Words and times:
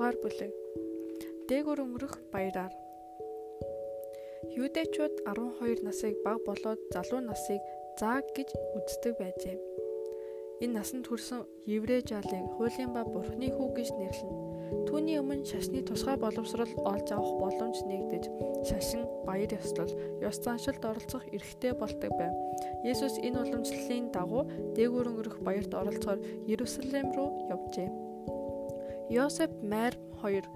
дугаар 0.00 0.16
бүлэг. 0.16 0.52
Дээгүр 1.44 1.84
өнгөрөх 1.84 2.32
баяраар. 2.32 2.72
Юудэчүүд 4.56 5.28
12 5.28 5.84
насыг 5.84 6.16
баг 6.24 6.40
болоод 6.48 6.80
залуу 6.88 7.20
насыг 7.20 7.60
зааг 8.00 8.24
гэж 8.32 8.48
үздэг 8.80 9.20
байжээ. 9.20 9.60
Энэ 10.64 10.72
насанд 10.80 11.04
хүрсэн 11.04 11.44
еврей 11.68 12.00
жалыг 12.00 12.48
хуулийн 12.56 12.96
ба 12.96 13.04
бурхны 13.04 13.52
хүү 13.52 13.68
гэж 13.76 13.88
нэрлэнэ. 14.00 14.88
Түүний 14.88 15.20
өмнө 15.20 15.44
шашны 15.44 15.84
тусгай 15.84 16.16
боловсрол 16.16 16.72
олж 16.80 17.08
авах 17.12 17.36
боломж 17.36 17.84
нэгдэж, 17.84 18.24
шашин, 18.64 19.04
баяр 19.28 19.52
ёслол, 19.52 19.92
ёс 20.24 20.40
заншилд 20.40 20.80
оролцох 20.80 21.28
эрхтэй 21.28 21.76
болдог 21.76 22.12
байв. 22.16 22.32
Есүс 22.88 23.20
энэ 23.20 23.36
уламжлалын 23.44 24.08
дагуу 24.16 24.48
дээгүүр 24.76 25.10
өнгөрөх 25.12 25.36
баярт 25.44 25.76
оролцохоор 25.76 26.24
Иерусалим 26.48 27.12
руу 27.12 27.52
явжээ. 27.52 28.09
Йосеф 29.10 29.50
Майр 29.62 29.94
хоёр 30.22 30.46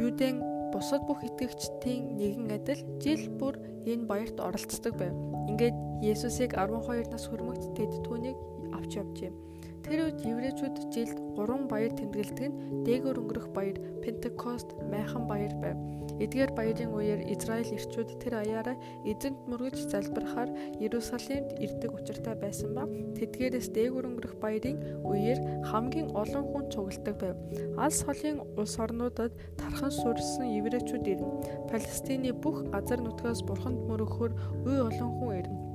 Юудын 0.00 0.40
бусад 0.72 1.04
бүх 1.04 1.20
итгэгчдийн 1.28 2.16
нэгэн 2.16 2.48
адил 2.56 2.80
жил 3.04 3.28
бүр 3.36 3.60
энэ 3.84 4.08
баярт 4.08 4.40
оролцдог 4.40 4.96
байв. 4.96 5.12
Ингээд 5.52 5.76
Есүсийг 6.00 6.56
12 6.56 7.12
нас 7.12 7.28
хүрмэгт 7.28 7.76
тэд 7.76 7.92
түүнийг 8.08 8.38
авч 8.72 8.96
явжээ. 8.96 9.51
Тэр 9.92 10.08
үед 10.08 10.22
еврейчүүд 10.24 10.76
жилд 10.88 11.18
3 11.36 11.68
баяр 11.68 11.92
тэмдэглэдэг 11.92 12.48
нь 12.48 12.56
дээгүүр 12.88 13.18
өнгөрөх 13.20 13.52
баяр, 13.52 13.76
Пентекост, 14.00 14.72
майхан 14.88 15.28
баяр 15.28 15.52
байв. 15.60 15.76
Эдгээр 16.16 16.56
баярын 16.56 16.96
үеэр 16.96 17.28
Израиль 17.28 17.76
ирчүүд 17.76 18.16
тэр 18.24 18.40
аяараа 18.40 18.80
эзэнт 19.04 19.44
мөргөж 19.52 19.92
залбирахаар 19.92 20.48
Иерусалимд 20.80 21.60
ирдэг 21.60 21.92
учиртай 21.92 22.32
байсан 22.40 22.72
ба 22.72 22.88
тэдгээрээс 23.20 23.68
дээгүүр 23.76 24.08
өнгөрөх 24.08 24.34
баярын 24.40 24.80
үеэр 25.04 25.68
хамгийн 25.68 26.08
олон 26.16 26.44
хүн 26.48 26.72
цугладаг 26.72 27.16
байв. 27.20 27.36
Алс 27.76 28.00
холын 28.00 28.40
улс 28.56 28.80
орнуудад 28.80 29.36
тархан 29.60 29.92
сүрсэн 29.92 30.56
еврейчүүд 30.56 31.04
ирнэ. 31.04 31.68
Палестины 31.68 32.32
бүх 32.32 32.64
газар 32.72 33.04
нутгаас 33.04 33.44
бурханд 33.44 33.84
мөрөгхөөр 33.92 34.32
үе 34.64 34.78
олон 34.88 35.12
хүн 35.20 35.36
ирнэ. 35.36 35.71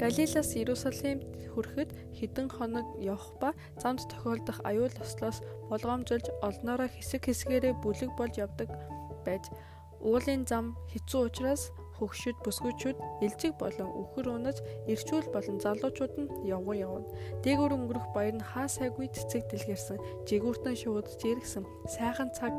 Галилаас 0.00 0.50
Иерусалимд 0.56 1.22
хүрэхэд 1.52 1.90
хэдэн 2.16 2.48
хоног 2.48 2.86
явах 2.98 3.28
ба 3.40 3.50
замд 3.82 4.02
тохиолдох 4.08 4.58
аюул 4.64 4.94
ослоос 5.04 5.44
болгоомжуулж 5.70 6.26
олноороо 6.48 6.88
хэсэг 6.88 7.28
хэсгээрээ 7.28 7.74
бүлэг 7.84 8.10
болж 8.16 8.34
явдаг 8.40 8.68
байж 9.26 9.44
уулын 10.00 10.42
зам 10.48 10.74
хэцүү 10.90 11.20
учраас 11.28 11.70
хөгшөд 12.02 12.36
бүсгүүчүүд 12.42 12.98
элжиг 13.22 13.54
болон 13.62 13.90
үхэр 13.94 14.26
унаж 14.34 14.58
ирчүүл 14.90 15.28
болон 15.30 15.62
залуучууд 15.62 16.14
нь 16.18 16.32
явган 16.50 16.82
явна. 16.82 17.06
Дээгүүр 17.46 17.72
өнгөрөх 17.78 18.06
баяр 18.10 18.34
нь 18.34 18.42
хаа 18.42 18.66
сайгүй 18.66 19.06
цэцэг 19.14 19.46
дэлгэрсэн, 19.46 20.02
жигүүртэн 20.26 20.74
шуудж 20.74 21.22
иргсэн. 21.22 21.62
Сайхан 21.86 22.34
цаг 22.34 22.50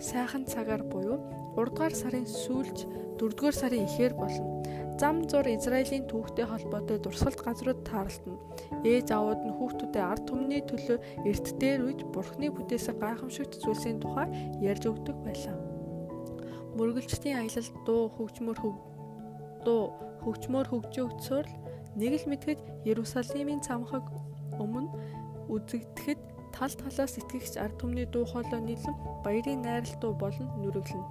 сайхан 0.00 0.48
цагаар 0.48 0.80
буюу 0.88 1.20
3 1.60 1.68
дугаар 1.68 1.92
сарын 1.92 2.24
сүүлж 2.24 2.88
4 3.20 3.36
дугаар 3.36 3.52
сарын 3.52 3.84
эхээр 3.84 4.14
болно 4.16 4.64
зам 5.00 5.24
зур 5.24 5.48
Израилийн 5.48 6.04
түүхтэй 6.04 6.44
холбоотой 6.44 7.00
дурсгалт 7.00 7.40
газрууд 7.40 7.88
таарлтна. 7.88 8.36
Ээж 8.84 9.08
аауд 9.16 9.40
нь 9.48 9.56
хүүхдүүдэд 9.56 9.96
ард 9.96 10.28
түмний 10.28 10.60
төлөө 10.60 11.24
эрт 11.24 11.46
дээр 11.56 11.80
үйж 11.88 12.00
Бурхны 12.12 12.52
бүтээсэн 12.52 13.00
гайхамшигт 13.00 13.64
зүйлсийн 13.64 13.96
тухай 13.96 14.28
ярьж 14.60 14.84
өгдөг 14.92 15.16
байлаа. 15.24 15.56
Мөргөлчдийн 16.76 17.40
аялал 17.40 17.68
дуу 17.88 18.02
хөгжмөр 18.12 18.58
хөг 18.60 18.76
дуу 19.64 19.82
хөгжмөр 20.20 20.68
хөгжөөгцөөр 20.68 21.46
нэг 21.96 22.12
л 22.20 22.28
мэдхэд 22.28 22.60
Иерусалимийн 22.84 23.64
цамхаг 23.64 24.04
өмнө 24.60 24.92
үзэгдэхэд 25.48 26.20
тал 26.52 26.74
талаас 26.76 27.16
итгэгч 27.16 27.56
ард 27.56 27.80
түмний 27.80 28.04
дуу 28.04 28.28
хоолой 28.28 28.60
нийлэн 28.60 28.96
баярын 29.24 29.64
найрал 29.64 29.96
дуу 29.96 30.12
болон 30.12 30.52
нүрэглэнэ. 30.60 31.08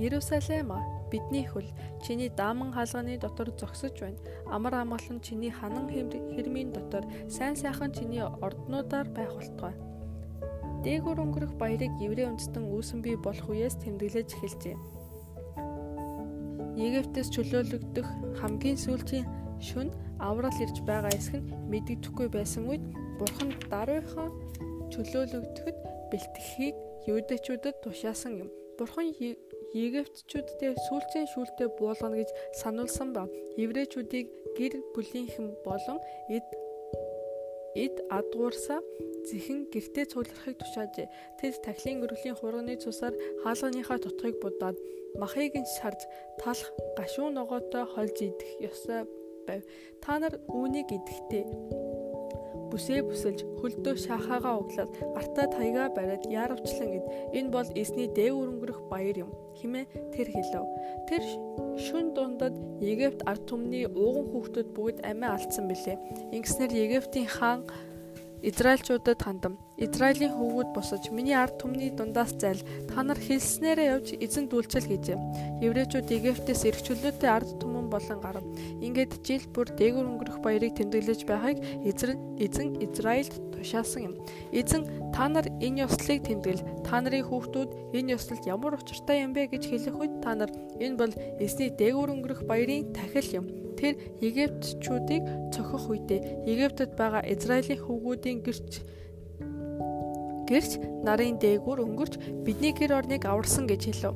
Иерусалим 0.00 0.72
Бидний 1.10 1.46
хөл 1.46 1.66
чиний 2.06 2.30
дааман 2.30 2.72
хаалганы 2.72 3.18
дотор 3.18 3.50
зогсож 3.58 3.94
байна. 4.00 4.18
Амар 4.46 4.74
амгалан 4.74 5.20
чиний 5.20 5.50
ханан 5.50 5.90
хэрмийн 5.90 6.70
дотор 6.72 7.04
сайн 7.28 7.56
сайхан 7.56 7.92
чиний 7.92 8.22
орднуудаар 8.22 9.08
байх 9.10 9.34
болтугай. 9.34 9.74
Дээгүр 10.84 11.18
өнгөрөх 11.20 11.52
баярыг 11.60 11.92
еврей 12.00 12.24
үндэстэн 12.30 12.64
үүсэн 12.64 13.02
бий 13.04 13.16
болох 13.20 13.52
үеэс 13.52 13.76
тэмдэглэж 13.84 14.28
эхэлжээ. 14.32 14.76
Египтээс 16.80 17.28
чөлөөлөгдөх 17.36 18.08
хамгийн 18.40 18.78
сүүлийн 18.80 19.28
шүн 19.60 19.92
аврал 20.16 20.56
ирж 20.56 20.80
байгаа 20.88 21.12
эсэх 21.12 21.36
нь 21.36 21.52
мэдэгдэхгүй 21.68 22.28
байсан 22.32 22.64
үед 22.72 22.80
бурхан 23.20 23.52
даруйхан 23.68 24.32
чөлөөлөгдөхөд 24.88 25.76
бэлтгэхийг 26.08 26.76
юудэчүүдэд 27.12 27.76
тушаасан 27.84 28.32
юм. 28.40 28.48
Бурхан 28.80 29.12
Египтчүүдтэй 29.74 30.74
сүүлчийн 30.86 31.26
шүүлтээ 31.30 31.68
буулгана 31.78 32.18
гэж 32.18 32.30
сануулсан 32.58 33.14
ба 33.14 33.30
еврейчүүдийг 33.54 34.26
гэр 34.58 34.74
бүлийнхэн 34.94 35.46
болон 35.62 35.98
эд 36.26 36.46
эд 37.78 37.94
адгуурсаа 38.10 38.82
зэхэн 39.30 39.70
гэртээ 39.70 40.10
цугларахыг 40.10 40.58
тушаажээ. 40.58 41.06
Тэд 41.38 41.54
тахилын 41.62 42.02
өргөлийн 42.02 42.38
хурганы 42.38 42.74
цусаар 42.82 43.14
хаалганыхаа 43.46 43.98
тутахыг 44.02 44.42
будаад 44.42 44.76
махыг 45.14 45.54
нь 45.54 45.72
шарж 45.78 46.02
талах 46.42 46.70
гашуун 46.98 47.38
ногоотой 47.38 47.86
хольж 47.86 48.16
идэх 48.26 48.50
ёстой 48.70 49.06
байв. 49.46 49.62
Та 50.02 50.18
нар 50.18 50.34
үүнийг 50.50 50.90
идэхдээ 50.90 51.44
бүсээ 52.70 53.00
бүсэлж 53.04 53.40
хөлдөө 53.60 53.94
шахаагаа 53.98 54.54
углаад 54.62 54.90
гартаа 55.14 55.46
таяга 55.50 55.84
бариад 55.96 56.24
яарвчлан 56.30 56.90
эд 56.98 57.06
энэ 57.36 57.50
бол 57.54 57.68
эсний 57.74 58.08
дээв 58.08 58.34
өрөнгөрөх 58.40 58.80
баяр 58.88 59.16
юм 59.26 59.30
хэмээн 59.60 59.86
тэр 60.14 60.28
хэлв. 60.32 60.66
Тэр 61.08 61.22
шүн 61.76 62.14
дундад 62.16 62.54
Египт 62.80 63.20
ард 63.28 63.44
түмний 63.50 63.84
ууган 63.90 64.26
хүүхдүүд 64.32 64.68
бүгд 64.72 64.98
амиа 65.04 65.36
алдсан 65.36 65.68
билээ. 65.68 65.98
Ингэснээр 66.32 66.72
Египтийн 66.72 67.28
хаан 67.28 67.66
Израильчуудад 68.42 69.20
хандам. 69.20 69.58
Израилийн 69.76 70.32
хөвгүүд 70.32 70.72
босож 70.72 71.12
миний 71.12 71.36
ард 71.36 71.60
түмний 71.60 71.92
дундаас 71.92 72.32
зайл 72.40 72.64
та 72.88 73.04
нар 73.04 73.20
хэлснээрээ 73.20 73.92
явж 73.92 74.08
эзэн 74.16 74.48
дүүлчил 74.48 74.88
гэжээ. 74.88 75.60
Еврейчүүд 75.60 76.08
Египтээс 76.08 76.64
эргчлөөтэй 76.72 77.28
ард 77.28 77.60
түмэн 77.60 77.92
болон 77.92 78.20
гарав. 78.24 78.44
Ингээд 78.80 79.20
жил 79.20 79.44
бүр 79.52 79.68
дээгүр 79.76 80.08
өнгөрөх 80.08 80.38
баярыг 80.40 80.72
тэмдэглэж 80.72 81.28
байхыг 81.28 81.60
эзэн 81.84 82.80
Израильд 82.80 83.34
тушаасан 83.52 84.08
юм. 84.08 84.14
Эзэн 84.56 85.12
та 85.12 85.28
нар 85.28 85.44
энэ 85.60 85.84
ёслолыг 85.84 86.24
тэмдэглэл. 86.24 86.84
Та 86.88 87.04
нарын 87.04 87.28
хүүхдүүд 87.28 87.92
энэ 87.92 88.16
ёслолд 88.16 88.44
ямар 88.48 88.80
учиртай 88.80 89.20
юм 89.20 89.36
бэ 89.36 89.52
гэж 89.52 89.68
хэлэх 89.68 89.96
үед 90.00 90.24
та 90.24 90.32
нар 90.32 90.48
энэ 90.80 90.96
бол 90.96 91.12
эзний 91.36 91.68
дээгүр 91.68 92.08
өнгөрөх 92.08 92.48
баярын 92.48 92.88
тахил 92.96 93.44
юм 93.44 93.69
Тэр 93.80 93.96
Египтчүүдийг 94.20 95.24
цохих 95.56 95.84
үедээ 95.88 96.44
Египтэд 96.44 97.00
байгаа 97.00 97.24
Израилийн 97.24 97.80
хөвгүүдийн 97.80 98.44
гэрч 98.44 98.84
гэрч 100.44 100.72
нарын 101.06 101.40
дээгүүр 101.40 101.80
өнгөрч 101.88 102.14
бидний 102.44 102.76
гэр 102.76 103.00
орныг 103.00 103.24
аварсан 103.24 103.64
гэж 103.64 103.82
хэлв. 103.88 104.12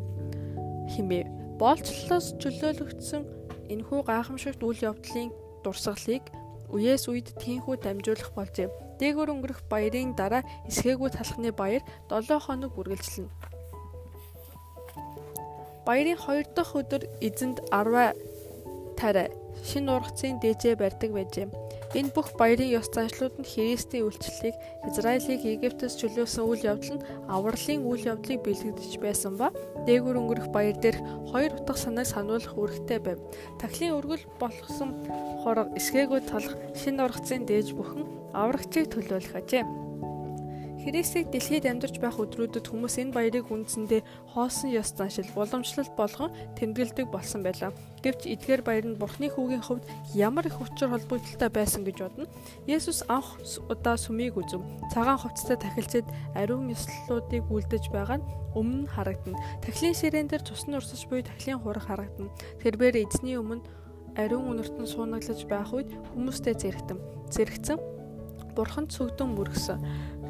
Химээ 0.93 1.25
боолчлолоос 1.57 2.37
чөлөөлөгдсөн 2.43 3.23
энэхүү 3.73 4.01
гайхамшигт 4.05 4.61
үйл 4.61 4.85
явдлын 4.91 5.33
дурсгалыг 5.65 6.25
үеэс 6.75 7.09
үед 7.09 7.33
тийхүү 7.41 7.81
дамжуулах 7.81 8.31
болжээ. 8.37 8.69
Дээгүүр 9.01 9.33
өнгөрөх 9.33 9.61
баярын 9.71 10.13
дараа 10.19 10.43
эсгээгүй 10.69 11.11
талхны 11.15 11.55
баяр 11.55 11.83
7 12.11 12.37
хоног 12.37 12.77
үргэлжилнэ. 12.77 13.33
Баярын 15.87 16.19
2 16.19 16.53
дахь 16.53 16.75
өдөр 16.75 17.03
эзэнд 17.23 17.65
10 17.71 18.13
тарай 18.99 19.29
шин 19.65 19.89
ургацын 19.89 20.39
дээжээ 20.45 20.77
барьдаг 20.77 21.11
байжээ. 21.17 21.49
Энэ 21.97 22.13
бүх 22.13 22.37
баярын 22.37 22.75
ёс 22.77 22.91
заншлууд 22.93 23.41
нь 23.41 23.49
Христийн 23.49 24.05
үйлчлэлийг 24.05 24.57
Израилийг 24.89 25.43
Египтээс 25.47 25.95
чөлөөсөн 26.01 26.45
үйл 26.45 26.63
явдал 26.69 26.99
нь 26.99 27.07
авралын 27.31 27.87
үйл 27.89 28.05
явдлыг 28.13 28.41
бэлтгэж 28.45 28.95
байсан 29.01 29.39
ба 29.41 29.55
дээгүр 29.87 30.19
өнгөрөх 30.21 30.49
баяр 30.51 30.77
дээрх 30.83 31.01
хоёр 31.31 31.53
утга 31.55 31.79
санааг 31.79 32.09
сануулах 32.11 32.55
үүрэгтэй 32.59 32.99
байв. 32.99 33.19
Тахлын 33.63 33.97
өргөл 33.97 34.27
болгосон 34.43 34.91
хорог 35.47 35.71
эсгээгүй 35.79 36.21
талах 36.27 36.55
шин 36.75 36.99
ургацын 36.99 37.47
дээж 37.47 37.73
бүхэн 37.79 38.05
аврагчийг 38.35 38.91
төлөөлөх 38.91 39.39
ажээ. 39.39 39.84
Христийг 40.85 41.33
дэлхийд 41.33 41.65
амьдарч 41.65 41.97
байх 41.97 42.21
өдрүүдэд 42.21 42.69
хүмүүс 42.69 43.01
энэ 43.01 43.17
баярыг 43.17 43.49
үндсэндээ 43.49 44.05
хоосон 44.37 44.69
ёс 44.77 44.93
заншил 44.93 45.25
уламжлалт 45.33 45.97
болгон 45.97 46.29
тэмдэглэдэг 46.61 47.09
болсон 47.09 47.41
байлаа. 47.41 47.73
Гэвч 48.05 48.29
эдгээр 48.29 48.61
баяр 48.61 48.85
нь 48.93 49.01
Бурхны 49.01 49.33
хүүгийн 49.33 49.65
хувьд 49.65 49.89
ямар 50.13 50.45
их 50.45 50.61
учир 50.61 50.93
холбогдолтой 50.93 51.49
байсан 51.49 51.89
гэж 51.89 51.97
бодно. 52.05 52.29
Есүс 52.69 53.01
анх 53.09 53.41
удаа 53.73 53.97
сүмийг 53.97 54.37
үзв. 54.37 54.61
Цагаан 54.93 55.17
хувцастай 55.25 55.57
тахилчид 55.57 56.05
ариун 56.37 56.69
ёслолуудыг 56.69 57.49
үлдэж 57.49 57.89
байгаа 57.89 58.21
нь 58.21 58.29
өмнө 58.53 58.93
харагдана. 58.93 59.41
Тахилын 59.65 59.97
ширээн 59.97 60.29
дээр 60.29 60.45
цусны 60.45 60.77
урсаж 60.77 61.09
буй 61.09 61.25
тахилын 61.25 61.65
хураг 61.65 61.89
харагдана. 61.89 62.29
Тэрээр 62.61 63.09
эзний 63.09 63.41
өмнө 63.41 63.65
ариун 64.21 64.53
үнэртэн 64.53 64.85
суунаглаж 64.85 65.49
байх 65.49 65.73
үед 65.73 65.89
хүмүүстэй 66.13 66.55
зэрэгтэн. 66.61 67.01
Зэрэгцэн 67.33 67.81
бурханд 68.55 68.95
сүгдэн 68.95 69.35
мөргсөн 69.35 69.79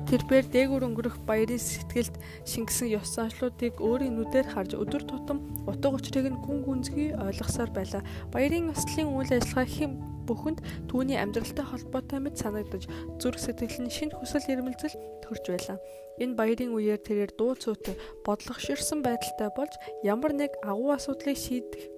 Тэрбээр 0.05 0.47
дээгүр 0.53 0.85
өнгөрөх 0.85 1.17
баярын 1.25 1.57
сэтгэлд 1.57 2.21
шингэсэн 2.45 2.93
ёс 2.93 3.17
заншлуудыг 3.17 3.81
өөрийн 3.81 4.21
нүдээр 4.21 4.47
харж 4.53 4.77
өдөр 4.77 5.03
тутам 5.09 5.41
утга 5.65 5.97
учирыг 5.97 6.29
нь 6.29 6.43
гүн 6.45 6.61
гүнзгий 6.61 7.17
ойлгосоор 7.17 7.73
байлаа. 7.73 8.05
Баярын 8.29 8.69
ёслолын 8.69 9.09
үйл 9.17 9.33
ажиллагаа 9.33 9.65
хэм 9.65 9.93
бүхэнд 10.29 10.61
түүний 10.93 11.17
амьдралтай 11.17 11.65
холбоотой 11.65 12.21
мэт 12.21 12.37
санагдаж 12.37 12.85
зүрх 13.17 13.41
сэтгэл 13.41 13.89
нь 13.89 13.95
шинэ 13.97 14.13
хүсэл 14.13 14.53
эрмэлзэл 14.53 14.97
төрж 15.25 15.45
байлаа. 15.49 15.79
Энэ 16.21 16.37
баярын 16.37 16.77
үеэр 16.77 17.01
тэрээр 17.01 17.33
дуу 17.37 17.57
цуутай 17.57 17.97
бодлогоширсан 18.29 19.01
байдалтай 19.01 19.49
болж 19.57 19.73
ямар 20.05 20.33
нэг 20.37 20.53
агуу 20.63 20.93
асуудлыг 20.93 21.37
шийдэх 21.37 21.94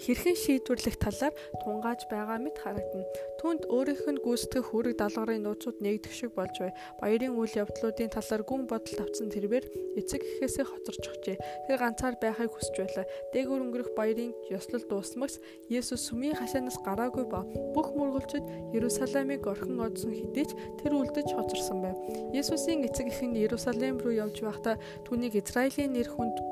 хэрхэн 0.00 0.36
шийдвэрлэх 0.36 0.96
талаар 0.96 1.34
тунгааж 1.60 2.08
байгаа 2.08 2.40
мэт 2.40 2.56
харагдана. 2.56 3.04
Түүнд 3.40 3.68
өөрийнх 3.68 4.04
нь 4.08 4.22
гүйцэтгэх 4.24 4.72
хүрэг 4.72 4.96
даалгаврын 4.96 5.44
нууцуд 5.44 5.80
нэгдэх 5.84 6.12
шиг 6.12 6.32
болж 6.36 6.56
бай. 6.60 6.72
Баярын 7.00 7.36
үйл 7.36 7.52
явдлуудын 7.52 8.12
талаар 8.12 8.42
гүн 8.44 8.64
бодол 8.68 8.96
тавцсан 8.96 9.28
тэрээр 9.28 9.64
эцэг 10.00 10.20
эхээсээ 10.20 10.64
хоцорч 10.64 11.04
өгчээ. 11.04 11.36
Тэр 11.68 11.76
ганцаар 11.80 12.16
байхыг 12.20 12.52
хүсэж 12.52 12.76
байлаа. 12.80 13.06
Дээгүүр 13.32 13.64
өнгөрөх 13.64 13.90
баярын 13.96 14.32
ёслол 14.52 14.84
дуусмагс 14.88 15.40
Есүс 15.68 16.08
сүмийн 16.08 16.36
хашаанаас 16.36 16.80
гараагүй 16.84 17.24
ба 17.28 17.44
бүх 17.76 17.92
мөргөлчөд 17.96 18.76
Иерусалимыг 18.76 19.44
орхин 19.44 19.80
одсон 19.80 20.12
хэдий 20.16 20.48
ч 20.48 20.56
тэр 20.80 20.96
үлдэж 20.96 21.28
хоцорсон 21.32 21.80
байв. 21.84 21.96
Есүсийн 22.32 22.84
эцэг 22.88 23.08
эх 23.12 23.20
нь 23.24 23.36
Иерусалим 23.40 24.00
руу 24.00 24.12
явж 24.16 24.40
байхдаа 24.40 24.76
түүнийг 25.04 25.36
Израилийн 25.36 25.94
нэр 25.94 26.08
хүнд 26.08 26.49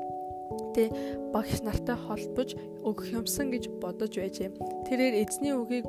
тэ 0.75 0.89
багш 1.33 1.61
нартай 1.65 1.97
холбож 1.97 2.55
өгөх 2.85 3.07
юмсан 3.13 3.51
гэж 3.53 3.69
бодож 3.81 4.13
байжээ. 4.15 4.53
Тэрээр 4.87 5.15
эзний 5.23 5.53
үгийг 5.55 5.85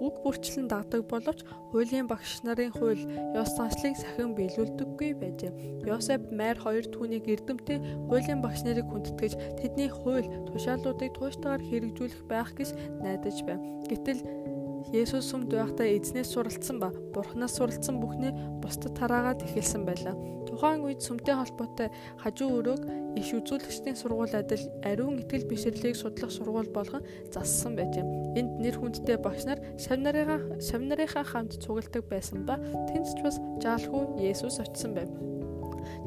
үг 0.00 0.24
бүрчлэн 0.24 0.66
дагдаг 0.72 1.04
боловч 1.12 1.44
хуулийн 1.70 2.08
багш 2.08 2.40
нарын 2.40 2.72
хууль 2.72 3.04
ёс 3.36 3.52
заншлыг 3.52 3.94
сахин 4.00 4.32
биелүүлдэггүй 4.32 5.12
байжээ. 5.20 5.84
Йосеф 5.84 6.24
Майр 6.32 6.56
хоёр 6.56 6.88
түүнийг 6.88 7.28
эрдэмтэй 7.28 7.78
хуулийн 8.08 8.40
багш 8.40 8.64
нарыг 8.64 8.88
хүндэтгэж 8.88 9.60
тэдний 9.60 9.92
хууль 9.92 10.24
тушаалуудыг 10.48 11.12
тууштайгаар 11.12 11.62
хэрэгжүүлэх 11.68 12.22
байх 12.32 12.50
гэж 12.56 12.72
найдаж 13.04 13.36
байв. 13.44 13.60
Гэтэл 13.92 14.20
Есүс 14.90 15.28
сүмд 15.28 15.52
байхдаа 15.52 15.86
эзнээс 15.86 16.32
суралцсан 16.32 16.80
ба 16.80 16.88
Бурханаас 17.14 17.54
суралцсан 17.60 18.00
бүхнээ 18.00 18.32
бусдад 18.64 18.96
тараагаад 18.96 19.44
эхэлсэн 19.44 19.84
байлаа. 19.84 20.16
Тухайн 20.48 20.82
үед 20.82 21.04
сүмтэй 21.04 21.36
холбоотой 21.36 21.88
хажуу 22.18 22.58
өрөөг 22.58 22.82
иш 23.20 23.28
үзүүлэгчдийн 23.36 23.94
сургууль 23.94 24.34
адил 24.34 24.64
ариун 24.82 25.20
итгэл 25.22 25.46
бишрлийг 25.46 25.94
судлах 25.94 26.32
сургууль 26.32 26.72
болгон 26.72 27.06
зассан 27.30 27.76
байжээ. 27.76 28.02
Энд 28.40 28.58
нэр 28.58 28.76
хүндтэй 28.80 29.20
багш 29.20 29.46
нар 29.46 29.60
шавнарынхаа 29.78 30.58
шавнарынхаа 30.58 31.24
хамт 31.28 31.60
цугладаг 31.62 32.02
байсан 32.10 32.48
ба 32.48 32.58
тэнд 32.90 33.06
ч 33.06 33.18
бас 33.22 33.38
жаалхуу 33.62 34.18
Есүс 34.18 34.58
очсон 34.58 34.96
байв. 34.98 35.10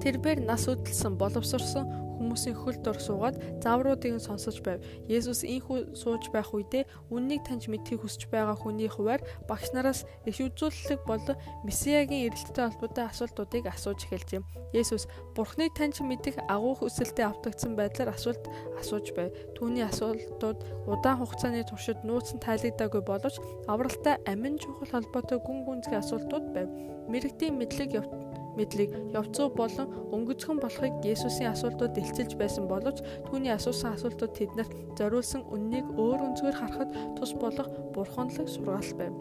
Тэрбээр 0.03 0.43
нас 0.43 0.67
үдэлсэн 0.67 1.15
боловсрсон 1.15 2.12
хүмүүсийн 2.23 2.55
хөл 2.55 2.79
дор 2.79 2.97
суугаад 2.97 3.35
завруудыг 3.59 4.17
сонсож 4.23 4.63
байв. 4.63 4.79
Есүс 5.11 5.43
ийхүү 5.43 5.93
сууж 5.99 6.31
байх 6.31 6.55
үедээ 6.55 6.87
үннийг 7.11 7.43
таньж 7.43 7.67
мэдхийг 7.67 8.01
хүсэж 8.01 8.31
байгаа 8.31 8.55
хүний 8.55 8.87
хуваар 8.87 9.19
багш 9.45 9.75
нараас 9.75 10.07
иш 10.23 10.39
үзүүлэлэг 10.39 11.03
болон 11.03 11.35
Месиягийн 11.67 12.31
ирэлттэй 12.31 12.71
холбоотой 12.71 13.05
асуултуудыг 13.11 13.67
асууж 13.67 14.07
эхэлжээ. 14.07 14.41
Есүс 14.71 15.05
Бурхныг 15.35 15.75
таньж 15.75 15.99
мэдэх 15.99 16.39
агуу 16.47 16.79
хүсэлтэд 16.79 17.27
автагдсан 17.27 17.75
байдлаар 17.75 18.15
асуулт 18.15 18.47
асууж 18.79 19.11
байв. 19.13 19.35
Түүний 19.59 19.83
асуултууд 19.83 20.87
удаан 20.87 21.19
хугацааны 21.19 21.63
туршид 21.67 22.01
нууцн 22.07 22.39
тайлагдаагүй 22.39 23.03
боловч 23.03 23.37
авралтай 23.67 24.17
амин 24.25 24.57
чухал 24.57 24.89
холбоотой 24.89 25.39
гүн 25.43 25.65
гүнзгий 25.67 25.99
асуултууд 25.99 26.45
байв. 26.55 26.69
Мэргэдийн 27.11 27.57
мэдлэг 27.59 27.99
явт 27.99 28.32
мэдлийг 28.57 28.91
явцуу 29.13 29.49
болон 29.49 29.87
өнгөцгөн 30.13 30.59
болохыг 30.61 30.93
Есүсийн 31.03 31.53
асуултууд 31.53 31.93
дэлцэлж 31.93 32.37
байсан 32.37 32.69
боловч 32.69 33.01
түүний 33.27 33.53
асуусан 33.53 33.97
асуултууд 33.97 34.33
тэднэрт 34.37 34.73
зориулсан 34.97 35.41
үннийг 35.49 35.87
өөр 35.97 36.19
өнцгөр 36.27 36.55
харахад 36.57 36.89
тус 37.17 37.33
болох 37.37 37.69
бурханлаг 37.95 38.47
сургаал 38.49 38.91
байв. 38.99 39.13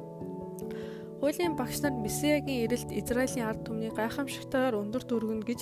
Хуулийн 1.22 1.54
багш 1.54 1.80
нар 1.80 1.94
Месиягийн 1.94 2.66
ирэлт 2.66 2.90
Израилийн 2.90 3.46
ард 3.46 3.62
түмний 3.62 3.94
гайхамшигтайгаар 3.94 4.74
өндөр 4.74 5.06
дүргэнэ 5.06 5.46
гэж 5.46 5.60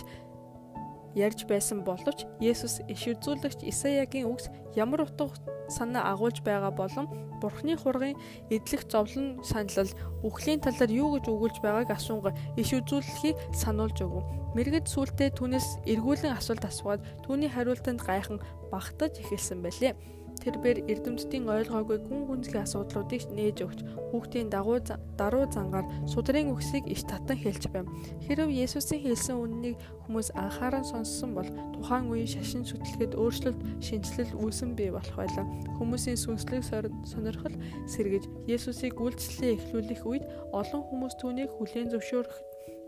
ярьж 1.20 1.44
байсан 1.44 1.84
боловч 1.84 2.25
Есүс 2.40 2.81
иш 2.88 3.02
үзүүлэгч 3.12 3.69
Исаягийн 3.69 4.31
үгс 4.31 4.49
ямар 4.72 5.05
утга 5.05 5.28
санаа 5.70 6.12
агуулж 6.12 6.43
байгаа 6.44 6.72
болон 6.75 7.06
Бурхны 7.40 7.75
хургийн 7.76 8.20
эдлэх 8.50 8.84
зовлон 8.84 9.40
саналал 9.43 9.90
үхлийн 10.22 10.61
талаар 10.61 10.93
юу 10.93 11.17
гэж 11.17 11.25
өгүүлж 11.32 11.56
байгааг 11.64 11.90
асуунга 11.96 12.37
иш 12.61 12.76
үзүүлэхийг 12.76 13.37
сануулж 13.56 13.96
өгөв. 14.05 14.25
Мэргэд 14.52 14.87
сүултээ 14.90 15.32
түүнээс 15.40 15.88
эргүүлэн 15.88 16.37
асуулт 16.37 16.64
асуугаад 16.69 17.00
түүний 17.25 17.49
хариултанд 17.49 18.05
гайхан 18.05 18.38
багтаж 18.69 19.17
эхэлсэн 19.25 19.64
байлээ. 19.64 19.96
Тэрбээр 20.40 20.88
эрдэмтдийн 20.88 21.44
ойлгоогүй 21.52 21.98
гүн 22.08 22.22
гүнзгий 22.25 22.64
асуудлуудыг 22.64 23.28
нээж 23.28 23.56
өгч 23.60 23.81
хүүхдийн 24.08 24.48
дагуу 24.48 24.81
даруй 25.20 25.44
зангаар 25.52 25.84
судрын 26.08 26.48
үгсийг 26.48 26.88
иш 26.88 27.04
татан 27.04 27.37
хэлж 27.37 27.69
байв. 27.69 27.84
Хэрв 28.25 28.48
Есүсийн 28.48 29.04
хэлсэн 29.04 29.37
үннийг 29.37 29.76
хүмүүс 30.08 30.32
анхааран 30.32 30.84
сонссон 30.88 31.37
бол 31.37 31.48
тухайн 31.76 32.08
үеийн 32.08 32.32
шашин 32.40 32.64
сүтлэгэд 32.64 33.20
өөрчлөлт 33.20 33.60
шинжилэл 33.84 34.32
үүсэн 34.40 34.72
бий 34.81 34.88
болох 34.88 35.12
байлаа. 35.12 35.44
Хүмүүсийн 35.76 36.16
сүнслэг 36.16 36.64
сонирхол 37.04 37.56
сэргэж 37.84 38.25
Есүсийг 38.48 38.96
үйлчлэлээ 38.96 39.60
эхлүүлэх 39.60 40.02
үед 40.08 40.25
олон 40.56 40.82
хүмүүс 40.88 41.14
түүнийг 41.20 41.52
хүлээн 41.52 41.93
зөвшөөрөх 41.93 42.36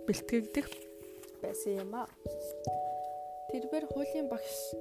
бэлтгэгдэх 0.09 0.69
байсан 1.45 1.85
юм 1.85 1.93
а. 1.95 2.09
Тэрбэр 3.53 3.85
хуулийн 3.93 4.33
багш 4.33 4.73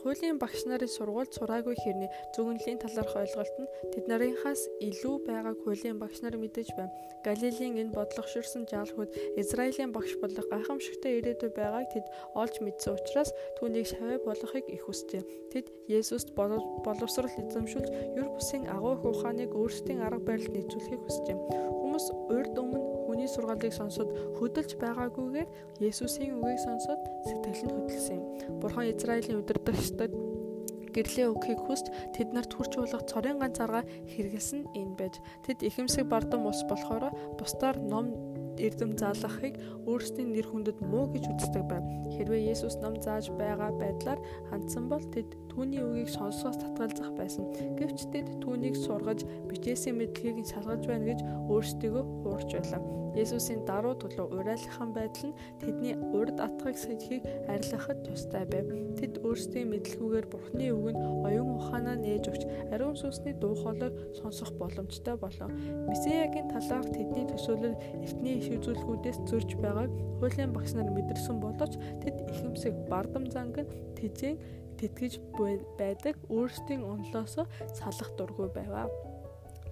Хуулийн 0.00 0.40
багш 0.40 0.64
нарын 0.64 0.88
сургуульд 0.88 1.32
сураагүй 1.36 1.76
хэрний 1.76 2.10
зөвгөнлийн 2.32 2.80
талаарх 2.80 3.14
ойлголт 3.20 3.56
нь 3.60 3.70
тэд 3.92 4.04
нарынхаас 4.08 4.62
илүү 4.80 5.14
байгааг 5.28 5.58
хуулийн 5.60 6.00
багш 6.00 6.24
нар 6.24 6.40
мэдэж 6.40 6.68
байна. 6.72 6.94
Галилийн 7.20 7.76
энэ 7.76 7.92
бодлогоширсан 7.92 8.64
жаалхууд 8.64 9.12
Израилийн 9.36 9.92
багш 9.92 10.16
болох 10.22 10.46
гайхамшигтай 10.48 11.20
ирээдүй 11.20 11.52
байгааг 11.52 11.86
тэд 11.92 12.06
олж 12.32 12.54
мэдсэн 12.64 12.96
учраас 12.96 13.30
түүнийг 13.60 13.86
шавь 13.92 14.24
болгохыг 14.24 14.66
их 14.72 14.88
хүсжээ. 14.88 15.52
Тэд 15.52 15.66
Есүст 15.84 16.32
боловсрал 16.32 17.36
эзэмшүүлж, 17.36 18.16
юр 18.16 18.28
бусын 18.32 18.64
агуу 18.72 18.96
их 18.96 19.04
ухааныг 19.04 19.52
өөрсдийн 19.52 20.00
арга 20.00 20.24
барилд 20.24 20.54
нийцүүлэхийг 20.54 21.02
хүсжээ. 21.04 21.36
Хүмүүс 21.76 22.06
урд 22.32 22.54
өмнө 22.56 22.99
хүний 23.10 23.26
сургаалыг 23.26 23.74
сонсоод 23.74 24.38
хөдөлж 24.38 24.78
байгаагүйгээр 24.78 25.48
Есүсийн 25.82 26.38
үгийг 26.38 26.62
сонсоод 26.62 27.02
сэтгэл 27.26 27.66
нь 27.66 27.74
хөдөлсөн 27.74 28.14
юм. 28.22 28.24
Бурхан 28.62 28.86
Израилийн 28.86 29.42
удирдагчдад 29.42 30.14
гэрлээ 30.94 31.26
өгөхийг 31.30 31.60
хүсч 31.66 31.86
тэднэрт 32.14 32.54
хүрч 32.54 32.72
болох 32.78 33.02
цорын 33.10 33.38
ганц 33.42 33.58
арга 33.62 33.82
хэрэгэлсэн 34.10 34.74
энэ 34.74 34.94
байж. 34.98 35.14
Тэд 35.46 35.62
ихэмсэг 35.62 36.06
бардам 36.06 36.46
ус 36.46 36.62
болохоор 36.66 37.10
бусдаар 37.38 37.78
ном 37.78 38.14
эрдэм 38.58 38.98
заалгахыг 38.98 39.54
өөрсдийн 39.86 40.32
нэр 40.34 40.46
хүндэд 40.48 40.78
муу 40.82 41.06
гэж 41.12 41.24
үздэг 41.30 41.64
байв. 41.68 41.84
Хэрвээ 42.16 42.50
Есүс 42.50 42.80
ном 42.82 42.98
зааж 42.98 43.30
байгаа 43.36 43.70
байдлаар 43.76 44.20
хандсан 44.50 44.88
бол 44.90 45.04
тэд 45.14 45.28
түүний 45.52 45.82
үгийг 45.84 46.10
сонсохоос 46.10 46.58
татгалзах 46.58 47.10
байсан. 47.14 47.46
Гэвч 47.78 48.10
тэд 48.10 48.26
түүнийг 48.42 48.74
сургаж 48.74 49.22
бичээсийн 49.46 49.98
мэдлэгийг 49.98 50.46
шалгаж 50.48 50.82
байна 50.86 51.14
гэж 51.14 51.20
өөрсдийгөө 51.52 52.04
хуурч 52.24 52.50
байлаа. 52.56 52.82
Есүсийн 53.18 53.64
даруй 53.66 53.94
төлөв 53.98 54.30
урайлахын 54.38 54.90
байдал 54.94 55.30
нь 55.30 55.38
тэдний 55.58 55.94
урд 56.14 56.38
атгыг 56.38 56.76
сэжихийг 56.78 57.24
арилгахад 57.50 57.98
тустай 58.06 58.44
байв. 58.46 58.66
Тэд 58.98 59.18
өөрсдийн 59.26 59.70
мэдлэгүүгээр 59.72 60.26
Бурхны 60.30 60.66
үгэнд 60.70 61.02
оюун 61.26 61.58
ухаанаа 61.58 61.96
нээж 61.98 62.24
өгч 62.30 62.42
ариун 62.70 62.94
сүнсний 62.94 63.34
дуу 63.34 63.54
хоолойг 63.58 63.94
сонсох 64.18 64.54
боломжтой 64.60 65.16
болов. 65.18 65.50
Месиягийн 65.90 66.48
талаарх 66.54 66.88
тэдний 66.94 67.26
төсөөлөл 67.26 67.76
эртний 68.04 68.38
иш 68.38 68.48
үзүүлгүүдээс 68.54 69.18
зөрж 69.26 69.50
байгааг 69.58 69.90
хуулийн 70.20 70.52
багш 70.54 70.72
нар 70.76 70.90
мэдэрсэн 70.94 71.36
боловч 71.42 71.74
тэд 72.02 72.16
ихэмсэг 72.30 72.74
бардам 72.92 73.24
занг 73.32 73.56
нь 73.64 73.72
тэжээн 73.98 74.36
тэтгэж 74.80 75.20
байдаг 75.80 76.16
өөрсдийн 76.32 76.82
онлоосоо 76.84 77.44
салах 77.76 78.10
дургүй 78.16 78.48
байваа. 78.48 78.88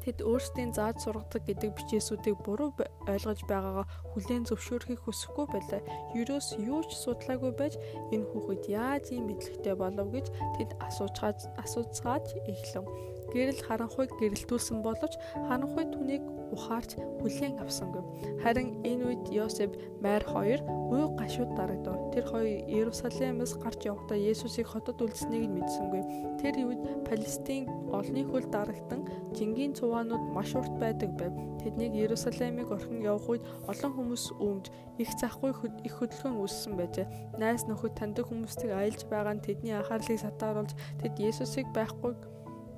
Тэд 0.08 0.24
өөрсдийн 0.24 0.72
зааж 0.72 1.04
сургадаг 1.04 1.44
гэдэг 1.44 1.76
бичээсүүдийг 1.76 2.40
буруу 2.40 2.72
ойлгож 3.12 3.44
байгаагаа 3.44 3.84
хүлээн 4.16 4.48
зөвшөөрөхийг 4.48 5.04
хүсэхгүй 5.04 5.46
байлаа. 5.52 5.84
Юурээс 6.16 6.56
юу 6.64 6.80
ч 6.88 6.96
судлаагүй 6.96 7.52
байж 7.52 7.76
энэ 8.16 8.24
хүүхэд 8.24 8.62
яаж 8.72 9.04
ийм 9.12 9.28
мэдлэгтэй 9.28 9.76
болов 9.76 10.08
гэж 10.08 10.26
тэд 10.56 10.70
асуучгаад 10.80 11.38
асууцгаад 11.60 12.24
эхлэв. 12.48 12.88
гэрэл 13.36 13.60
харанхуйг 13.68 14.10
гэрэлтүүлсэн 14.16 14.80
боловч 14.80 15.20
харанхуй 15.48 15.84
түүнийг 15.92 16.24
ухаарч 16.54 16.96
хүлээн 17.20 17.60
авсангүй. 17.62 18.02
Харин 18.42 18.80
энэ 18.84 19.04
үед 19.08 19.24
Йосеф 19.32 19.70
майр 20.00 20.24
хоёр 20.24 20.60
уй 20.88 21.04
гашууд 21.16 21.52
дарагдав. 21.54 21.96
Тэр 22.14 22.24
хоёр 22.24 22.48
Иерусалимаас 22.68 23.52
гарч 23.60 23.84
явахдаа 23.84 24.18
Есүсийг 24.18 24.68
хотод 24.68 25.02
үлдсэнийг 25.02 25.44
нь 25.48 25.56
мэдсэнгүй. 25.58 26.02
Тэр 26.40 26.54
үед 26.64 26.80
Палестин 27.06 27.68
олны 27.92 28.22
хөл 28.24 28.46
дарагдан 28.48 29.04
жингийн 29.36 29.76
цуваанууд 29.76 30.24
маш 30.32 30.54
урт 30.56 30.72
байдаг 30.80 31.12
байв. 31.20 31.32
Тэднийг 31.60 31.92
Иерусалимыг 31.94 32.70
орхин 32.72 33.04
явах 33.04 33.28
үед 33.28 33.44
олон 33.68 33.92
хүмүүс 33.92 34.24
өмж 34.40 34.72
их 34.98 35.10
захгүй 35.20 35.52
их 35.84 35.94
хөдөлгөөн 35.98 36.40
үүссэн 36.40 36.74
байжээ. 36.78 37.06
Найс 37.38 37.66
нөхөд 37.68 37.94
таньдаг 37.98 38.26
хүмүүстийг 38.28 38.72
аялж 38.72 39.04
байгаа 39.10 39.34
нь 39.36 39.44
тэдний 39.44 39.74
анхаарлыг 39.76 40.18
сатааруулж 40.22 40.72
тэд 41.02 41.14
Есүсийг 41.18 41.68
байхгүй 41.74 42.16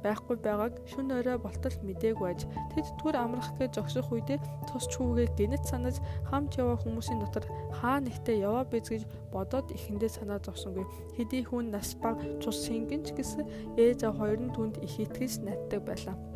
байхгүй 0.04 0.36
байгааг 0.40 0.74
шүн 0.90 1.12
орой 1.18 1.38
болтол 1.40 1.76
мдээгүй 1.84 2.28
аж. 2.30 2.40
Тэд 2.72 2.86
түр 3.00 3.14
амрах 3.16 3.50
гэж 3.58 3.76
зогсох 3.76 4.08
үедээ 4.12 4.38
тус 4.68 4.84
чүүгээ 4.92 5.28
гинэт 5.38 5.64
санаж 5.66 5.96
хамт 6.30 6.56
яваа 6.60 6.78
хүмүүсийн 6.80 7.20
дотор 7.20 7.44
хаа 7.78 7.98
нэгтээ 8.00 8.44
яваа 8.44 8.64
биз 8.68 8.86
гэж 8.88 9.02
бодоод 9.34 9.68
ихэндээ 9.74 10.10
санаа 10.10 10.40
зовсонгүй. 10.44 10.86
Хэдий 11.16 11.42
хүн 11.44 11.74
нас 11.74 11.96
баг 11.98 12.20
цус 12.42 12.64
сингэнч 12.64 13.12
гэсэн 13.16 13.76
ээж 13.76 14.06
хоёр 14.06 14.40
нь 14.40 14.54
түнд 14.54 14.78
их 14.84 14.94
итгэж 15.00 15.42
наддаг 15.44 15.82
байлаа 15.84 16.29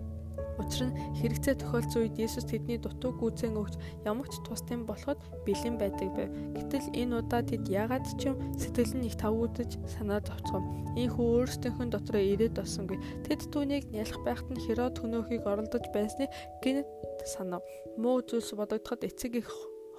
Учир 0.61 0.91
нь 0.91 0.97
хэрэгцээ 1.19 1.55
тохиолдсон 1.59 2.01
үед 2.07 2.17
Есүс 2.19 2.47
тэдний 2.47 2.79
дутуу 2.79 3.13
гүйцэн 3.19 3.59
өгч 3.59 3.75
ямар 4.07 4.29
ч 4.31 4.39
тусдын 4.47 4.87
болоход 4.87 5.19
бэлэн 5.43 5.77
байдаг 5.79 6.09
байв. 6.15 6.31
Гэтэл 6.55 6.87
энэ 6.95 7.15
удаа 7.19 7.43
тэд 7.43 7.67
яагаад 7.67 8.07
ч 8.19 8.31
юм 8.31 8.37
сэтгэл 8.55 8.95
нь 8.99 9.09
их 9.11 9.17
тавуудаж 9.19 9.71
санаа 9.91 10.23
зовцгоо. 10.23 10.63
Ийхүү 10.95 11.27
өөрсдийнхэн 11.43 11.91
дотроо 11.91 12.23
ирээд 12.23 12.55
бассангүй. 12.55 12.99
Тэд 13.27 13.51
түүнийг 13.51 13.91
нялх 13.91 14.15
байхад 14.23 14.49
нь 14.55 14.63
Херод 14.63 15.03
хөнөөхийг 15.03 15.43
оролдож 15.43 15.85
байсныг 15.91 16.31
гинэт 16.63 16.89
санав. 17.27 17.67
Муу 17.99 18.23
зүйлс 18.23 18.55
бодогдоход 18.55 19.03
эцэг 19.03 19.43
их 19.43 19.51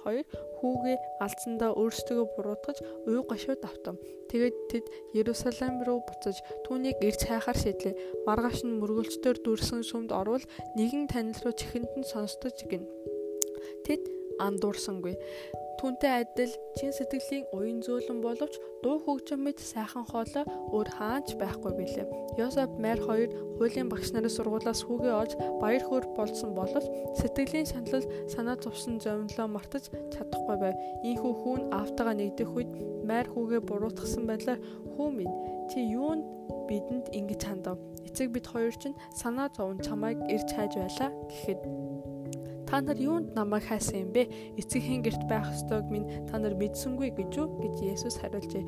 хоёр 0.06 0.26
хүүгээ 0.62 0.96
алдсандаа 1.24 1.74
өөрсдөө 1.74 2.22
буруутгаж 2.38 2.78
уй 3.10 3.18
гашууд 3.26 3.62
автав. 3.66 3.98
Тэгээд 4.30 4.56
тэд 4.70 4.86
Ерүсалим 5.18 5.82
руу 5.82 6.00
буцаж 6.06 6.38
түүнийг 6.64 7.02
ирж 7.02 7.26
хайхаар 7.26 7.58
шийдлээ. 7.58 8.22
Маргааш 8.26 8.62
нь 8.62 8.78
мөргөлчдөр 8.78 9.42
дүрсэн 9.42 9.82
сүмд 9.82 10.14
орвол 10.14 10.46
нэгэн 10.78 11.10
танил 11.10 11.40
руу 11.42 11.54
чихэнд 11.58 11.90
нь 11.98 12.06
сонсдож 12.06 12.56
гин. 12.70 12.86
Тэд 13.82 14.15
андуурсангүй. 14.40 15.14
Түүнтэй 15.76 16.24
адил 16.24 16.52
чин 16.80 16.92
сэтгэлийн 16.96 17.44
уян 17.52 17.82
зөөлөн 17.84 18.24
боловч 18.24 18.56
дуу 18.80 18.96
хөгжим 19.04 19.44
мэд 19.44 19.60
сайхан 19.60 20.08
хоолой 20.08 20.48
өөр 20.72 20.88
хаач 20.88 21.36
байхгүй 21.36 21.72
билээ. 21.76 22.06
Йосеф 22.40 22.72
Мэр 22.80 22.96
хоёр 23.04 23.28
хуулийн 23.60 23.92
багш 23.92 24.08
нарын 24.16 24.32
сургуулиас 24.32 24.80
хүүгээ 24.88 25.12
олж 25.12 25.32
баяр 25.60 25.84
хөөр 25.84 26.04
болсон 26.16 26.56
боловч 26.56 26.88
сэтгэлийн 27.20 27.68
шаналл 27.68 28.08
санаа 28.24 28.56
зовсон 28.56 28.96
зовлоо 29.04 29.48
мартаж 29.52 29.92
чадахгүй 30.16 30.56
байв. 30.64 30.80
Ийхүү 31.04 31.32
хүүн 31.44 31.62
автагаа 31.76 32.16
нэгдэх 32.16 32.56
үед 32.56 32.70
Мэр 33.04 33.28
хүүгээ 33.36 33.60
буруутгасан 33.68 34.24
байдлаар 34.24 34.60
"Хүү 34.96 35.08
минь, 35.12 35.36
чи 35.68 35.84
юунд 35.92 36.24
бидэнд 36.72 37.12
ингэж 37.12 37.42
хандав? 37.44 37.76
Эцэг 38.08 38.32
бид 38.32 38.48
хоёр 38.48 38.72
чинь 38.80 38.96
санаа 39.12 39.52
зовн 39.52 39.76
чамайг 39.84 40.16
ирж 40.32 40.48
хайж 40.56 40.72
байлаа" 40.80 41.12
гэхэд 41.28 41.60
Та 42.66 42.82
нар 42.82 42.98
юунд 42.98 43.34
намайг 43.38 43.64
хайсан 43.70 44.04
юм 44.04 44.10
бэ? 44.10 44.26
Эцэгхийн 44.58 45.02
герт 45.06 45.22
байх 45.30 45.46
ёстойг 45.54 45.86
минь 45.86 46.26
та 46.26 46.42
нар 46.42 46.58
мэдсэнгүй 46.58 47.14
гэж 47.14 47.32
үү 47.38 47.46
гэж 47.62 47.74
Есүс 47.94 48.18
хариулжээ. 48.18 48.66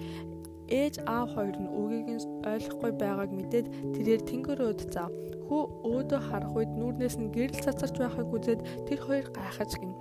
Ээж 0.71 1.03
аав 1.09 1.35
хоёр 1.35 1.57
нь 1.59 1.73
үгийг 1.73 2.07
нь 2.07 2.23
ойлгохгүй 2.47 2.93
байгааг 2.95 3.31
мэдээд 3.35 3.67
тэрээр 3.99 4.23
тэнгэрөөд 4.23 4.81
заав. 4.93 5.11
Хүү 5.49 5.63
өөдөө 5.83 6.21
харах 6.29 6.53
үед 6.55 6.71
нүрнээс 6.77 7.17
нь 7.19 7.33
гэрэл 7.33 7.65
цацарч 7.65 7.97
байхыг 7.99 8.29
үзээд 8.31 8.61
тэр 8.87 9.01
хоёр 9.01 9.27
гайхаж 9.33 9.73
гин. 9.81 9.97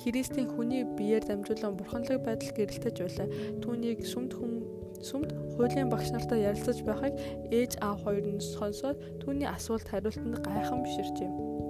Христийн 0.00 0.48
хүний 0.54 0.86
биеэр 0.86 1.26
дамжуулан 1.26 1.74
бурханлаг 1.76 2.22
байдал 2.22 2.52
гэрэлтэж 2.54 2.96
байлаа. 3.02 3.28
Түүнийг 3.62 4.06
сүмд 4.06 4.32
хүм 4.38 4.52
сүмд 5.02 5.30
хуулийн 5.58 5.90
багш 5.90 6.08
нартай 6.14 6.46
ярилцаж 6.48 6.78
байхыг 6.86 7.14
ээж 7.50 7.82
аав 7.82 8.06
хоёр 8.06 8.24
нь 8.24 8.40
сонсоод 8.40 8.96
түүний 9.20 9.50
асуулт 9.50 9.86
хариултанд 9.90 10.40
гайхамширчээ. 10.46 11.63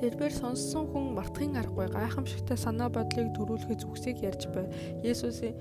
Тэрээр 0.00 0.34
сонссон 0.34 0.90
хүн 0.90 1.14
мартахын 1.14 1.58
аргагүй 1.60 1.88
гайхамшигтай 1.92 2.58
санаа 2.58 2.90
бодлыг 2.90 3.30
төрүүлэхэд 3.36 3.82
зүгсийг 3.82 4.18
ярьж 4.26 4.50
байв. 4.50 4.66
Есүсийн 5.06 5.54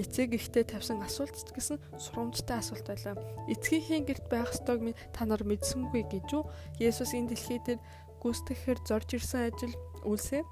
эцэг 0.00 0.32
ихтэй 0.36 0.64
тавьсан 0.64 1.04
асуулт 1.04 1.36
гэсэн 1.52 1.76
сурамжтай 2.00 2.58
асуулт 2.60 2.86
байлаа. 2.88 3.16
Эцгийнхээ 3.48 4.00
гэрт 4.08 4.26
байх 4.32 4.52
ёстойг 4.52 4.96
та 5.12 5.24
нар 5.28 5.42
мэдсэнгүй 5.44 6.02
гэж 6.08 6.28
үү? 6.32 6.44
Есүс 6.80 7.12
энэ 7.12 7.32
дэлхий 7.32 7.60
дээр 7.60 7.80
гүйцэтгэхээр 8.22 8.78
зорж 8.88 9.08
ирсэн 9.18 9.50
ажил 9.52 9.74
үлсээ 10.06 10.42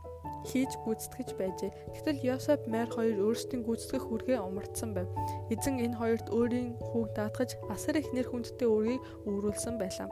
хийж 0.49 0.73
гүйцэтгэж 0.85 1.29
байжээ. 1.37 1.71
Гэтэл 1.95 2.25
Йосеф 2.25 2.61
Мэр 2.67 2.89
хоёр 2.89 3.17
өөрсдийн 3.29 3.63
гүйцэтгэх 3.65 4.09
үргээ 4.09 4.41
умартсан 4.41 4.97
байв. 4.97 5.09
Эзэн 5.53 5.81
энэ 5.85 5.99
хоёрт 6.01 6.27
өөрийн 6.33 6.81
хүүг 6.81 7.09
даатгаж 7.17 7.61
асар 7.69 8.01
их 8.01 8.09
нэр 8.17 8.29
хүндтэй 8.29 8.69
үргийг 8.69 9.03
үүрүүлсэн 9.29 9.77
байлаа. 9.77 10.09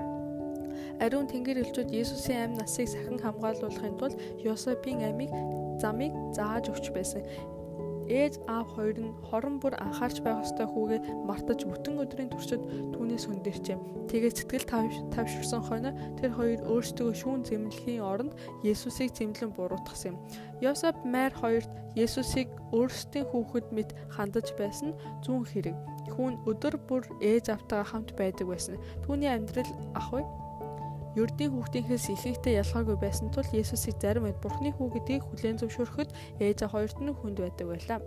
Ариун 1.04 1.26
тэнгэр 1.30 1.62
элчүүд 1.62 1.94
Есүсийн 1.94 2.52
амь 2.52 2.58
насыг 2.58 2.88
сахин 2.88 3.18
хамгаалуулахын 3.20 3.98
тулд 3.98 4.16
Йосепийн 4.42 5.04
амийг 5.06 5.30
замыг 5.82 6.12
зааж 6.36 6.68
өгч 6.72 6.90
байсан. 6.96 7.22
Ээж 8.08 8.40
аав 8.48 8.72
хоёр 8.72 8.96
нь 9.04 9.12
хорон 9.28 9.60
бүр 9.60 9.76
анхаарч 9.76 10.24
байх 10.24 10.40
ёстой 10.40 10.64
хүүгээ 10.64 11.28
мартаж 11.28 11.60
бүтэн 11.68 12.00
өдрийн 12.00 12.32
туршид 12.32 12.62
түүнээс 12.96 13.28
хөндөрчээ. 13.28 13.76
Тэгээд 14.08 14.36
сэтгэл 14.40 14.66
тавширсан 15.12 15.60
хойно 15.60 15.92
тэр 16.16 16.32
хоёр 16.32 16.60
өөрсдөө 16.72 17.12
шүүн 17.12 17.44
зэмлэхийн 17.44 18.00
оронд 18.00 18.32
Есүсийг 18.64 19.12
зэмлэн 19.12 19.52
буруутгасан 19.52 20.16
юм. 20.16 20.20
Йосеп 20.64 20.96
Мэр 21.04 21.36
хоёрт 21.36 21.68
Есүсийг 22.00 22.48
өөрсдийн 22.72 23.28
хүүхэд 23.28 23.66
мэт 23.76 23.92
хандаж 24.08 24.56
байсан 24.56 24.96
зүүн 25.20 25.44
хэрэг. 25.44 25.76
Хүүн 26.16 26.40
өдөр 26.48 26.80
бүр 26.88 27.04
ээж 27.20 27.52
автайгаа 27.52 27.84
хамт 27.92 28.16
байдаг 28.16 28.48
байсан. 28.48 28.80
Түүний 29.04 29.28
амьдрал 29.28 29.68
ах 29.92 30.08
вэ? 30.16 30.24
Ердийн 31.18 31.50
хүүхдийнхээс 31.52 32.06
ихэнхдээ 32.14 32.62
ялгаагүй 32.62 32.96
байсан 33.02 33.28
тул 33.34 33.48
Есүсийг 33.50 33.98
зарим 33.98 34.30
үед 34.30 34.38
Бурхны 34.38 34.70
хүү 34.70 34.88
гэдгийг 34.94 35.22
хүлээн 35.26 35.58
зөвшөөрөхөд 35.58 36.10
ээж 36.38 36.58
хоёрт 36.70 36.98
нь 37.02 37.10
хүнд 37.10 37.38
байдаг 37.42 37.66
байлаа. 37.66 38.00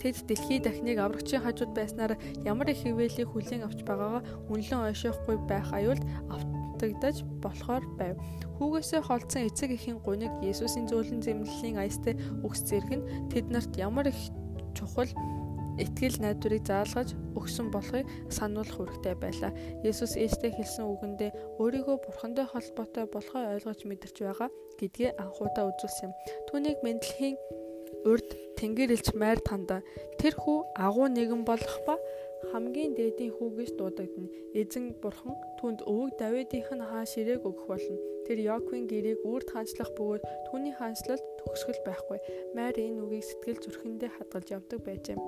Тэд 0.00 0.16
дэлхий 0.28 0.60
дахныг 0.60 0.98
аврагчийн 1.00 1.42
хажууд 1.42 1.72
байснаар 1.72 2.18
ямар 2.44 2.68
их 2.68 2.84
хിവэлийг 2.84 3.28
хүлээн 3.32 3.64
авч 3.64 3.80
байгаагаа 3.86 4.22
үнэлэн 4.50 4.92
ойшоохгүй 4.92 5.36
байх 5.48 5.68
аюулд 5.72 6.02
автагдаж 6.28 7.16
болохоор 7.40 7.84
байв. 7.96 8.16
Хүүгээсээ 8.58 9.00
холдсон 9.04 9.46
эцэг 9.48 9.70
эхийн 9.72 9.98
гуниг 10.02 10.32
Есүсийн 10.42 10.90
зөөлөн 10.90 11.22
зэмлэлийн 11.22 11.78
аястай 11.78 12.14
өгс 12.42 12.60
зэрэг 12.66 12.92
нь 12.98 13.06
тэд 13.30 13.46
нарт 13.54 13.72
ямар 13.78 14.10
их 14.10 14.20
чухал 14.74 15.10
итгэл 15.78 16.16
найдварыг 16.20 16.64
заалгаж 16.66 17.14
өгсөн 17.38 17.72
болохыг 17.72 18.06
сануулах 18.28 18.76
хэрэгтэй 18.76 19.14
байлаа. 19.16 19.52
Есүс 19.86 20.18
ээжтэй 20.20 20.52
хэлсэн 20.52 20.84
үгэндээ 20.84 21.30
өөрийгөө 21.62 21.96
бурхантай 22.04 22.46
холбоотой 22.48 23.06
болохоо 23.08 23.56
ойлгож 23.56 23.80
мэдэрч 23.88 24.16
байгаа 24.20 24.50
гэдгээ 24.80 25.16
анхудаа 25.22 25.70
үзүүлсэн 25.70 26.10
юм. 26.10 26.12
Түүнийг 26.48 26.78
мэдлэгийн 26.84 27.36
урд 28.04 28.28
тэнгэр 28.58 28.94
элч 28.94 29.08
майр 29.14 29.40
танда 29.40 29.80
тэр 30.20 30.34
хүү 30.36 30.58
агуу 30.76 31.06
нэгэн 31.06 31.42
болох 31.46 31.76
ба 31.86 31.96
хамгийн 32.50 32.94
дээдийн 32.98 33.32
хүү 33.38 33.48
гэж 33.58 33.70
дуудагдана. 33.78 34.30
Эзэн 34.58 34.98
бурхан 35.02 35.34
түнд 35.62 35.86
өвөг 35.86 36.18
Давидынх 36.18 36.70
нь 36.74 36.82
хаа 36.82 37.06
ширээг 37.06 37.46
өгөх 37.46 37.66
болно. 37.70 37.96
Тэр 38.26 38.38
Яаковын 38.42 38.86
гэрээг 38.90 39.22
үрд 39.22 39.48
хаанчлах 39.54 39.90
бөгөөд 39.94 40.22
түүний 40.50 40.74
хаанчлалд 40.74 41.22
төгсгөл 41.38 41.80
байхгүй. 41.86 42.18
Майр 42.54 42.74
энэ 42.78 43.02
үгийг 43.02 43.26
сэтгэл 43.26 43.62
зүрхэндээ 43.62 44.10
хадгалж 44.14 44.48
явдаг 44.50 44.80
байжээ. 44.82 45.18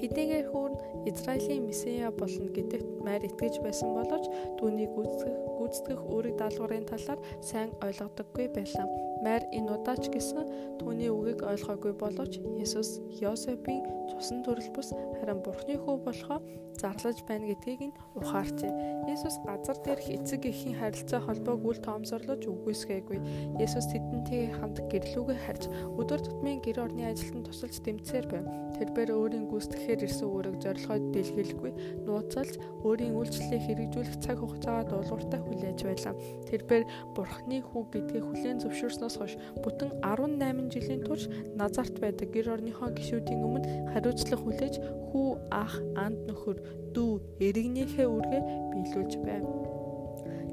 Хэдийгээр 0.00 0.46
хүүрн 0.52 0.76
Израилийн 1.08 1.64
месиа 1.68 2.10
болно 2.12 2.48
гэдэгт 2.52 2.88
майр 3.04 3.22
итгэж 3.28 3.60
байсан 3.64 3.96
боловч 3.96 4.26
түүнийг 4.60 4.92
гүйцэтгэх 4.92 5.36
гүйцэтгэх 5.58 6.00
үүрэг 6.04 6.34
даалгаврын 6.40 6.88
талаар 6.88 7.20
сайн 7.40 7.70
ойлгодоггүй 7.80 8.46
байлаа. 8.52 8.86
Майр 9.24 9.42
энэ 9.56 9.72
удаач 9.72 10.12
гэсэн 10.12 10.44
түүний 10.84 11.08
үгийг 11.08 11.40
ойлгоогүй 11.40 11.96
боловч 11.96 12.36
Есүс 12.60 13.00
Йосепийн 13.22 13.82
цусан 14.12 14.44
төрөл 14.44 14.68
бус 14.76 14.92
харин 14.92 15.40
Бурхны 15.40 15.80
хүү 15.80 15.96
болохоо 16.04 16.38
зарлаж 16.76 17.22
байна 17.24 17.48
гэдгийг 17.48 17.80
нь 17.88 17.96
ухаарчээ. 18.18 18.72
Есүс 19.08 19.40
газар 19.46 19.78
дээрх 19.80 20.06
эцэг 20.10 20.42
эхийн 20.44 20.76
харилцаа 20.76 21.20
холбоог 21.22 21.62
үл 21.64 21.80
тоомсорлож 21.80 22.42
үгүйсгээгүй. 22.44 23.18
Есүс 23.62 23.86
тэдэнтэй 23.94 24.52
хамт 24.58 24.82
гэрлүүгээ 24.90 25.38
харж 25.46 25.62
өдөр 25.96 26.20
тутмын 26.20 26.60
гэр 26.60 26.84
орны 26.84 27.08
ажилтан 27.08 27.46
тусалж 27.46 27.78
дэмцээр 27.80 28.26
байв. 28.28 28.44
Тэрээр 28.74 29.10
өөрийн 29.14 29.46
гүйцэтгэхээр 29.48 30.04
ирсэн 30.04 30.28
үүрэг 30.28 30.56
зорилгоо 30.58 30.98
дэлгэрэлгүй 31.14 31.72
нууцалж 32.04 32.54
өөрийн 32.82 33.14
үйлчлэлээ 33.14 33.60
хэрэгжүүлэх 33.70 34.16
цаг 34.18 34.36
хугацаагаа 34.42 34.84
дуулууртай 34.90 35.40
хүлээж 35.46 35.78
байлаа. 35.86 36.14
Тэрээр 36.50 36.84
Бурхны 37.14 37.62
хүү 37.62 37.82
гэдгийг 37.94 38.24
хүлээн 38.26 38.58
зөвшөөрснөөс 38.66 39.13
Христос 39.14 39.18
хойш 39.18 39.34
бүтэн 39.62 39.90
18 40.02 40.74
жилийн 40.74 41.02
турш 41.06 41.28
Назарт 41.54 41.98
байдаг 42.02 42.28
гэр 42.34 42.50
орныхоо 42.54 42.90
гишүүдийн 42.90 43.44
өмнө 43.46 43.94
хариуцлага 43.94 44.42
хүлээж 44.42 44.74
хүү 45.10 45.28
ах 45.50 45.74
анд 45.94 46.18
нөхөр 46.26 46.58
дүү 46.94 47.12
эргэнийхээ 47.46 48.06
үргээ 48.10 48.42
биелүүлж 48.74 49.12
байв. 49.22 49.44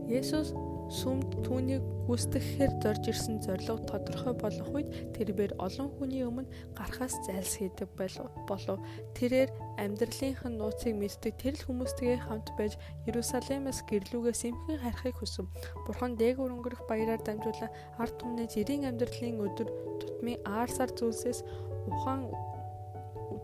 Есүс 0.06 0.54
сүмд 0.92 1.40
түүнийг 1.48 1.84
гүйцэтгэхээр 2.12 2.74
зорж 2.84 3.04
ирсэн 3.08 3.40
зорилго 3.40 3.80
тодорхой 3.88 4.36
болох 4.36 4.70
үед 4.76 4.90
тэрээр 5.16 5.56
олон 5.64 5.88
хүний 5.96 6.28
өмнө 6.28 6.52
гарахаас 6.76 7.16
зайлсхийдэг 7.24 7.88
болов. 7.96 8.80
Тэрээр 9.16 9.50
амьдралынх 9.80 10.44
нь 10.44 10.60
нууцыг 10.60 10.92
мэддэг 11.00 11.34
тэр 11.40 11.56
л 11.56 11.66
хүмүүстэйгээ 11.72 12.20
хамт 12.28 12.52
байж 12.60 12.76
Иерусалимаас 13.08 13.80
гэрлүүгээс 13.88 14.42
эмхэн 14.52 14.84
харахыг 14.84 15.16
хүсв. 15.16 15.48
Бурхан 15.88 16.20
дээгүүр 16.20 16.52
өнгөрөх 16.60 16.84
баяраар 16.92 17.24
дамжуулан 17.24 17.72
ард 17.96 18.16
түмний 18.20 18.52
жирийн 18.52 18.92
амьдралын 18.92 19.40
өдөр 19.40 19.70
тутмын 20.04 20.44
аарсаар 20.44 20.92
зүйлсээс 20.92 21.40
ухаан 21.88 22.28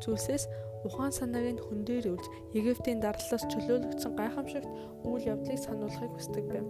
зүйлсээс 0.03 0.43
ухаан 0.83 1.11
санааг 1.15 1.47
нь 1.55 1.63
хүн 1.63 1.81
дээр 1.87 2.05
үлж 2.13 2.25
Египтийн 2.57 2.99
дарлалаас 3.01 3.43
чөлөөлөгдсөн 3.51 4.13
гайхамшигт 4.19 4.69
үйл 5.07 5.23
явдлыг 5.33 5.59
сануулахыг 5.63 6.11
хүсдэг 6.15 6.45
байв. 6.51 6.67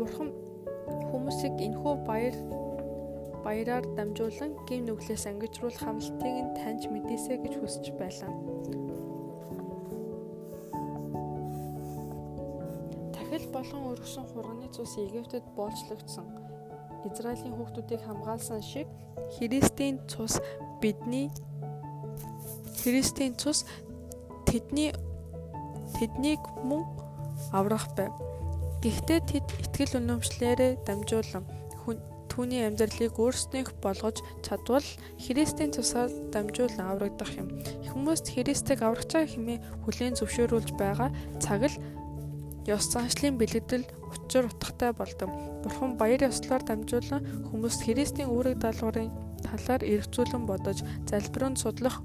Бурхан 0.00 0.32
хүмүүсийг 1.12 1.60
энхүү 1.60 1.92
баяр 2.08 2.36
баяраар 3.44 3.84
дамжуулан 3.96 4.56
гим 4.64 4.88
нүглээс 4.88 5.28
ангижруулах 5.28 5.76
хамлтыг 5.84 6.36
нь 6.40 6.54
таньж 6.56 6.88
мэдээсэй 6.88 7.36
гэж 7.44 7.54
хүсэж 7.60 7.84
байлаа. 8.00 8.32
Дахил 13.12 13.46
болон 13.52 13.82
өргөсөн 13.92 14.24
хурганы 14.32 14.72
цус 14.72 14.96
Египтэд 14.96 15.44
боолчлогдсон. 15.52 16.24
Израилийн 17.04 17.52
хүүхдүүдийг 17.60 18.00
хамгаалсан 18.00 18.64
шиг 18.64 18.88
Христийн 19.36 20.00
цус 20.08 20.40
бидний 20.80 21.28
Христийн 22.80 23.36
цус 23.36 23.68
тэдний 24.48 24.96
тэднийг 25.92 26.40
мөн 26.64 26.88
аврах 27.52 27.84
байв. 27.92 28.16
Гэхдээ 28.80 29.20
тэд 29.28 29.46
итгэл 29.64 29.98
үнэмшлээрээ 30.00 30.72
дамжуулан 30.88 31.44
түүний 32.30 32.62
амьдралыг 32.64 33.18
өөрснөөх 33.18 33.82
болгож 33.82 34.22
чадвал 34.46 34.86
Христийн 35.18 35.74
цусаар 35.74 36.08
дамжуулан 36.32 36.86
аврагдах 36.88 37.36
юм. 37.36 37.50
Хүмүүст 37.90 38.32
Христийг 38.32 38.80
аврагчаа 38.80 39.26
хэмээн 39.26 39.84
хүлээн 39.84 40.16
зөвшөөрүүлж 40.16 40.78
байгаа 40.78 41.10
цаг 41.42 41.68
л 41.68 41.76
ёс 42.70 42.86
заншлын 42.94 43.34
бэлэгдэл 43.34 43.84
учир 44.14 44.46
утгатай 44.46 44.94
болдог. 44.94 45.28
Бурхан 45.66 45.98
баяр 45.98 46.30
ёслолоор 46.30 46.62
дамжуулан 46.64 47.50
хүмүүст 47.50 47.80
Христийн 47.84 48.30
үүрэг 48.30 48.62
даалгаврын 48.62 49.10
талаар 49.42 49.82
эргцүүлэн 49.82 50.46
бодож 50.46 50.78
залбируунд 51.10 51.58
судлах 51.58 51.98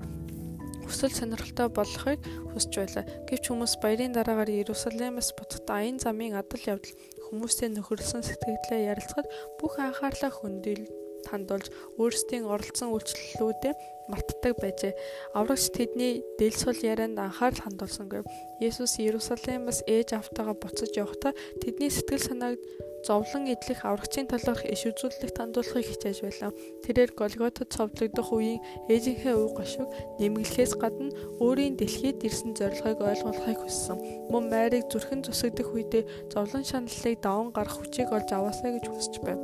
хүсэл 0.85 1.11
сонирхолтой 1.11 1.67
болохыг 1.73 2.19
хүсэж 2.53 2.73
байлаа. 2.77 3.05
Гэвч 3.27 3.43
хүмүүс 3.49 3.73
баярын 3.81 4.13
дараагаар 4.13 4.53
Иерусалимаас 4.53 5.33
буцахад 5.33 5.69
аян 5.73 5.97
замын 5.97 6.37
адал 6.37 6.63
явдал 6.63 6.93
хүмүүстэй 7.25 7.69
нөхөрлсөн 7.73 8.21
сэтгэлдээ 8.21 8.93
ярилцахад 8.93 9.27
бүх 9.57 9.81
анхаарлаа 9.81 10.31
хөндөөл 10.31 10.85
хандуулж 11.25 11.73
өөрсдийн 11.97 12.45
оролцсон 12.45 12.93
үйлчлэлүүдээ 12.93 13.73
мартдаг 14.09 14.53
байжээ. 14.61 14.93
Аврагч 15.33 15.73
тэдний 15.73 16.21
дэл 16.37 16.53
сул 16.53 16.77
ярианд 16.77 17.17
анхаарал 17.17 17.65
хандуулсангүй. 17.65 18.21
Есүс 18.61 19.01
Иерусалимаас 19.01 19.81
ээж 19.89 20.13
автагаа 20.13 20.53
буцаж 20.53 20.93
явахдаа 20.93 21.33
тэдний 21.61 21.89
сэтгэл 21.89 22.21
санааг 22.21 22.61
зовлон 23.05 23.45
идэх 23.53 23.85
аврагчийн 23.85 24.25
талаарх 24.25 24.65
иш 24.65 24.89
үзүүлэлт 24.89 25.37
хандуулахыг 25.37 25.85
хичээж 25.85 26.19
байлаа. 26.25 26.51
Тэрээр 26.81 27.11
Голготод 27.13 27.69
цовдлогдох 27.69 28.29
үеийн 28.33 28.65
ээжийнхээ 28.89 29.35
уй 29.37 29.53
гашиг 29.53 29.85
нэмгэлхээс 30.17 30.73
гадна 30.81 31.13
өөрийн 31.37 31.77
дэлхийд 31.77 32.25
ирсэн 32.25 32.57
зорилгыг 32.57 33.05
ойлгуулахыг 33.05 33.61
хүссэн. 33.61 33.97
Мөн 34.33 34.49
Майрыг 34.49 34.89
зүрхэн 34.89 35.21
зүсгдэх 35.21 35.69
үедээ 35.69 36.33
зовлон 36.33 36.65
шаналлыг 36.65 37.21
даван 37.21 37.53
гарах 37.53 37.77
хүчийг 37.77 38.09
олж 38.09 38.29
аваасаа 38.33 38.73
гэж 38.73 38.85
хүсэж 38.89 39.15
байв. 39.21 39.39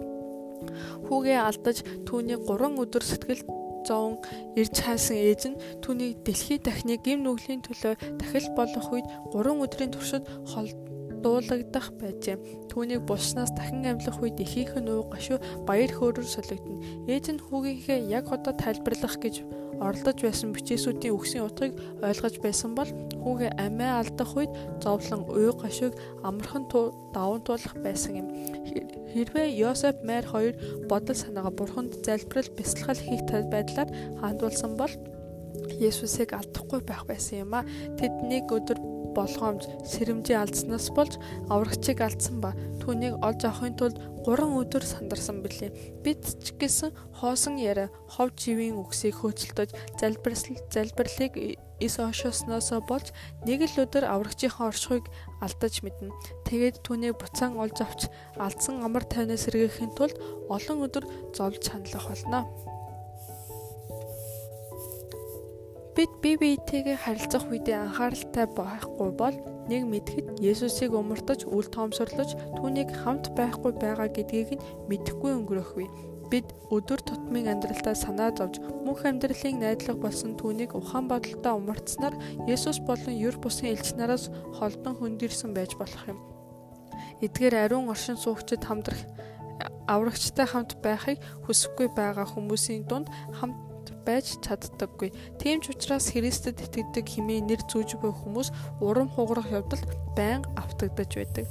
Хүүгээ 1.05 1.39
алдаж 1.45 1.77
түүний 2.09 2.37
3 2.41 2.81
өдөр 2.81 3.03
сэтгэл 3.05 3.45
зовон 3.85 4.17
ирж 4.57 4.75
хайсан 4.77 5.17
ээж 5.17 5.41
нь 5.49 5.61
түүний 5.81 6.17
дэлхий 6.25 6.57
дахны 6.61 6.97
гим 7.01 7.25
нүглийн 7.25 7.65
төлөө 7.65 7.93
дахил 8.21 8.47
болох 8.57 8.87
үед 8.93 9.07
3 9.33 9.57
өдрийн 9.65 9.93
туршид 9.93 10.25
холд 10.53 10.77
дуулагдах 11.23 11.93
байжээ. 12.01 12.67
Түүнийг 12.69 13.05
булснаас 13.07 13.53
дахин 13.55 13.85
амьлах 13.85 14.19
үед 14.21 14.37
ихийнх 14.41 14.75
нь 14.81 14.91
уу 14.91 15.07
гашуу 15.07 15.39
баяр 15.65 15.91
хөөрөөр 15.93 16.27
солигдно. 16.27 16.81
Ээж 17.07 17.25
нь 17.33 17.43
хүүгийнхээ 17.45 18.09
яг 18.09 18.29
одоо 18.33 18.53
тайлбарлах 18.57 19.17
гэж 19.21 19.45
оролдож 19.81 20.21
байсан 20.21 20.53
бичээсүүдийн 20.53 21.15
үгсийн 21.17 21.45
утгыг 21.49 21.73
ойлгож 22.05 22.35
байсан 22.45 22.77
бол 22.77 22.89
хүүгээ 23.25 23.57
амиа 23.57 24.05
алдах 24.05 24.31
үед 24.37 24.53
зовлон 24.77 25.25
уй 25.25 25.49
гашууг 25.49 25.97
амархан 26.21 26.69
даван 26.69 27.41
туулах 27.41 27.75
байсан 27.81 28.21
юм. 28.21 28.27
Хэрвээ 29.09 29.57
Йосеф 29.57 29.97
Майр 30.05 30.25
хоёр 30.29 30.53
бодол 30.85 31.17
санаагаа 31.17 31.53
бурханд 31.57 31.97
залбирал 32.05 32.53
бясалгал 32.53 33.01
хийх 33.01 33.25
байдлаар 33.25 33.89
хандуулсан 34.21 34.77
бол 34.77 34.93
Есүсийг 35.81 36.33
алдахгүй 36.37 36.81
байх 36.85 37.03
байсан 37.09 37.49
юм 37.49 37.53
а. 37.57 37.65
Тэд 37.97 38.13
нэг 38.29 38.53
өдөр 38.53 38.77
болгоомж 39.17 39.67
сэрэмжээ 39.91 40.37
алдснаас 40.39 40.87
болж 40.95 41.19
аврагчийг 41.51 41.99
алдсан 42.01 42.41
ба 42.43 42.51
түүнийг 42.81 43.19
олж 43.21 43.41
авахын 43.45 43.75
тулд 43.77 43.97
3 44.25 44.45
өдөр 44.61 44.83
сандарсан 44.85 45.41
билээ. 45.41 45.73
Бид 46.05 46.21
ч 46.41 46.53
гэсэн 46.57 46.93
хоосон 47.17 47.57
яриа 47.57 47.89
хов 48.05 48.33
живийн 48.37 48.77
үгсийг 48.77 49.17
хөөцөлдөж 49.17 49.73
залбирсал 49.97 50.61
залбирлыг 50.69 51.57
эс 51.81 51.95
ошоосноосоо 51.97 52.85
болж 52.85 53.09
нэг 53.49 53.65
л 53.65 53.81
өдөр 53.83 54.05
аврагчийнхаа 54.05 54.69
оршихуйг 54.69 55.09
алдаж 55.41 55.81
мэднэ. 55.81 56.13
Тэгээд 56.45 56.85
түүнийг 56.85 57.17
буцаан 57.17 57.57
олж 57.57 57.77
авч 57.81 58.01
алдсан 58.37 58.85
амар 58.85 59.05
тайвнаас 59.09 59.49
сэргээхийн 59.49 59.97
тулд 59.97 60.21
олон 60.53 60.85
өдөр 60.85 61.05
зовж 61.33 61.65
хандлах 61.65 62.05
болно. 62.05 62.45
Бид 66.01 66.09
бие 66.17 66.33
биетэйгээ 66.41 66.97
харилцах 66.97 67.45
үедээ 67.45 67.77
анхааралтай 67.77 68.49
байхгүй 68.57 69.09
бол 69.21 69.37
нэг 69.69 69.85
мэдхэд 69.85 70.41
Есүсийг 70.41 70.97
умартаж 70.97 71.45
үл 71.45 71.69
тоомсорлож 71.69 72.33
түүнийг 72.57 72.89
хамт 72.89 73.29
байхгүй 73.37 73.77
байгаа 73.77 74.09
гэдгийг 74.09 74.57
нь 74.57 74.63
мэдэхгүй 74.89 75.29
өнгөрөхгүй. 75.37 75.85
Бид 76.33 76.49
өдөр 76.73 77.05
тутмын 77.05 77.53
амьдралдаа 77.53 77.93
санаа 77.93 78.33
зовж 78.33 78.57
мөнх 78.81 79.05
амьдралыг 79.05 79.53
найдлах 79.61 80.01
болсон 80.01 80.33
түүнийг 80.41 80.73
ухаан 80.73 81.05
бодолтой 81.05 81.53
умартснаар 81.53 82.17
Есүс 82.49 82.81
болон 82.81 83.13
юр 83.13 83.37
бусын 83.37 83.69
элч 83.69 83.93
нараас 83.93 84.33
холдон 84.57 84.97
хөндөрсөн 84.97 85.53
байж 85.53 85.77
болох 85.77 86.01
юм. 86.09 86.17
Эдгээр 87.21 87.69
ариун 87.69 87.93
оршин 87.93 88.17
суугчид 88.17 88.65
хамдрах 88.65 89.05
аврагчтай 89.85 90.49
хамт 90.49 90.81
байхыг 90.81 91.21
хүсэхгүй 91.45 91.93
байгаа 91.93 92.25
хүмүүсийн 92.25 92.89
дунд 92.89 93.05
хамт 93.37 93.69
байж 94.05 94.37
чаддаггүй. 94.43 95.09
Тийм 95.39 95.61
ч 95.61 95.71
учраас 95.71 96.11
Христэд 96.11 96.59
итгэдэг 96.59 97.05
хэмээн 97.05 97.47
нэр 97.47 97.61
зүүж 97.69 98.01
буй 98.01 98.11
хүмүүс 98.11 98.49
урам 98.81 99.07
хугарах 99.13 99.49
явдалд 99.49 99.87
байнга 100.17 100.49
автагдаж 100.57 101.11
байдаг. 101.15 101.47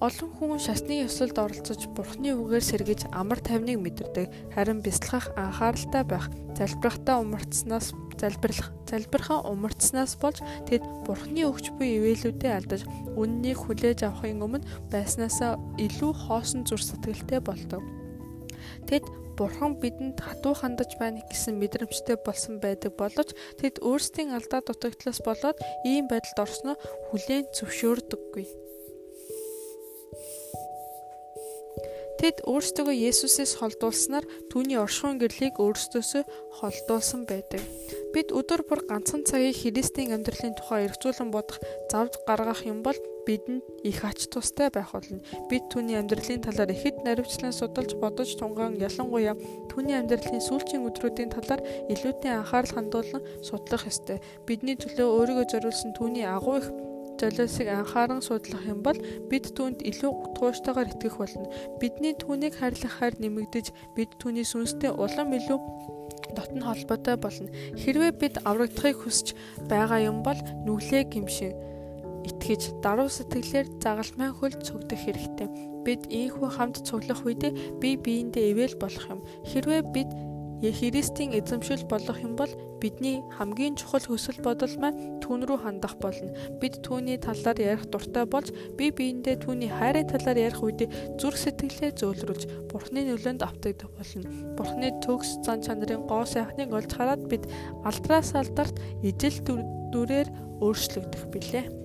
Олон 0.00 0.30
хүн 0.32 0.56
шашны 0.56 1.04
ёслолд 1.04 1.36
оролцож 1.36 1.84
бурхны 1.92 2.32
үгээр 2.32 2.64
сэргэж 2.64 3.00
амар 3.12 3.36
тайвныг 3.44 3.76
мэдэрдэг. 3.84 4.56
Харин 4.56 4.80
бясалгах 4.80 5.28
анхааралтай 5.36 6.04
байх, 6.08 6.32
залбирахтаа 6.56 7.20
умарцснаас 7.20 7.92
залбирлах, 8.20 8.72
залбирхаа 8.88 9.44
умарцснаас 9.48 10.16
болж 10.20 10.40
тэд 10.68 10.80
бурхны 11.04 11.44
өгч 11.48 11.76
буй 11.76 12.00
ивэлүүдэд 12.00 12.52
алдаж 12.52 12.82
үннийг 13.16 13.60
хүлээж 13.60 14.08
авахын 14.08 14.44
өмнө 14.44 14.64
байснаасаа 14.92 15.56
илүү 15.80 16.12
хоосон 16.28 16.64
зүр 16.68 16.80
сэтгэлтэй 16.84 17.40
болдог. 17.40 17.84
Тэд 18.88 19.04
бурхан 19.36 19.80
бидэнд 19.80 20.20
хатуу 20.20 20.52
хандаж 20.52 21.00
байна 21.00 21.24
гэсэн 21.28 21.56
мэдрэмжтэй 21.56 22.20
болсон 22.20 22.60
байдаг 22.60 22.92
боловч 23.00 23.32
тэд 23.60 23.80
өөрсдийн 23.80 24.36
алдаа 24.36 24.60
дутагдлаас 24.60 25.24
болоод 25.24 25.56
ийм 25.84 26.08
байдалд 26.12 26.44
орсноо 26.44 26.76
хүлээн 27.08 27.48
зөвшөөрдөггүй. 27.56 28.69
Тэд 32.20 32.44
өөрсдөө 32.44 32.92
Есүсээс 32.92 33.56
холдуулснаар 33.64 34.28
түүний 34.52 34.76
оршихуйн 34.76 35.16
гэрлийг 35.16 35.56
өөрсдөөсөө 35.56 36.22
холдуулсан 36.60 37.24
байдаг. 37.24 37.64
Бид 38.12 38.28
өдөр 38.36 38.60
бүр 38.68 38.84
ганцхан 38.84 39.24
цагийг 39.24 39.56
Христийн 39.56 40.12
амьдралын 40.12 40.52
тухай 40.52 40.84
эргцүүлэн 40.84 41.32
бодох, 41.32 41.56
завд 41.88 42.20
гаргах 42.28 42.68
юм 42.68 42.84
бол 42.84 42.98
бидэнд 43.24 43.64
их 43.88 44.04
ач 44.04 44.28
тустай 44.28 44.68
байх 44.68 44.92
болно. 44.92 45.24
Бид 45.48 45.64
түүний 45.72 45.96
амьдралын 45.96 46.44
талаар 46.44 46.68
ихэд 46.76 47.00
наривчлан 47.08 47.56
судалж 47.56 47.96
бодож 47.96 48.36
тунгаан 48.36 48.76
ялангуяа 48.76 49.32
түүний 49.72 49.96
амьдралын 49.96 50.44
сүүлчийн 50.44 50.84
өдрүүдийн 50.92 51.32
талаар 51.32 51.64
илүүтэй 51.88 52.36
анхаарал 52.36 52.76
хандуулан 52.76 53.24
судлах 53.40 53.88
ёстой. 53.88 54.20
Бидний 54.44 54.76
төлөө 54.76 55.08
өөрийгөө 55.08 55.46
зориулсан 55.56 55.96
түүний 55.96 56.28
агуу 56.28 56.60
их 56.60 56.68
золиосыг 57.20 57.68
анхааран 57.68 58.24
судлах 58.24 58.64
юм 58.64 58.80
бол 58.80 58.98
бид 59.30 59.52
түүнд 59.52 59.84
илүү 59.84 60.12
тууштайгаар 60.40 60.90
итгэх 60.90 61.20
болно. 61.20 61.46
Бидний 61.80 62.16
түүнийг 62.16 62.56
хайрлах 62.56 62.96
хайр 62.96 63.14
нэмэгдэж 63.20 63.66
бид 63.96 64.10
түүний 64.16 64.46
сүнстэй 64.48 64.90
улам 64.90 65.36
илүү 65.36 65.58
дотн 66.36 66.64
холбоотой 66.64 67.16
болно. 67.20 67.48
Хэрвээ 67.76 68.12
бид 68.16 68.34
аврагдахыг 68.48 69.04
хүсэж 69.04 69.36
байгаа 69.68 70.00
юм 70.10 70.22
бол 70.24 70.38
нүглээ 70.66 71.04
гимшин 71.12 71.52
итгэж 72.28 72.80
даруй 72.84 73.08
сэтгэлээр 73.08 73.66
загалмай 73.80 74.30
хөл 74.32 74.54
цогдох 74.60 75.00
хэрэгтэй. 75.00 75.48
Бид 75.84 76.04
ийхүү 76.12 76.48
хамт 76.56 76.84
цуглах 76.84 77.24
үедээ 77.24 77.80
бие 77.80 77.96
биендээ 77.96 78.52
ивэл 78.52 78.76
болох 78.76 79.04
юм. 79.08 79.20
Хэрвээ 79.48 79.82
бид 79.94 80.10
Христийн 80.60 81.32
эзэмшил 81.32 81.88
болох 81.88 82.20
юм 82.20 82.36
бол 82.36 82.52
бидний 82.80 83.24
хамгийн 83.36 83.80
чухал 83.80 84.04
хүсэл 84.04 84.44
бодол 84.44 84.76
маань 84.76 85.20
түүн 85.24 85.48
рүү 85.48 85.58
хандах 85.64 85.96
болно. 85.96 86.36
Бид 86.60 86.84
түүний 86.84 87.16
талаар 87.16 87.56
ярих 87.56 87.88
дуртай 87.88 88.28
болж 88.28 88.52
бие 88.76 88.92
биендээ 88.92 89.40
түүний 89.40 89.72
хайрын 89.72 90.12
талаар 90.12 90.36
ярих 90.36 90.60
үедээ 90.60 91.16
зүрх 91.16 91.40
сэтгэлээ 91.40 91.96
зөөлрүүлж 91.96 92.42
Бурхны 92.68 93.08
нөлөөнд 93.08 93.40
автагдах 93.40 93.88
болно. 93.96 94.28
Бурхны 94.56 94.92
төгс 95.00 95.40
зан 95.44 95.64
чанарын 95.64 96.04
гоо 96.04 96.28
сайхныг 96.28 96.76
олж 96.76 96.92
хараад 96.92 97.24
бид 97.24 97.48
алдраас 97.88 98.36
алдарт 98.36 98.76
ижил 99.00 99.40
дүрээр 99.92 100.28
өөрчлөгдөх 100.60 101.24
билээ. 101.32 101.79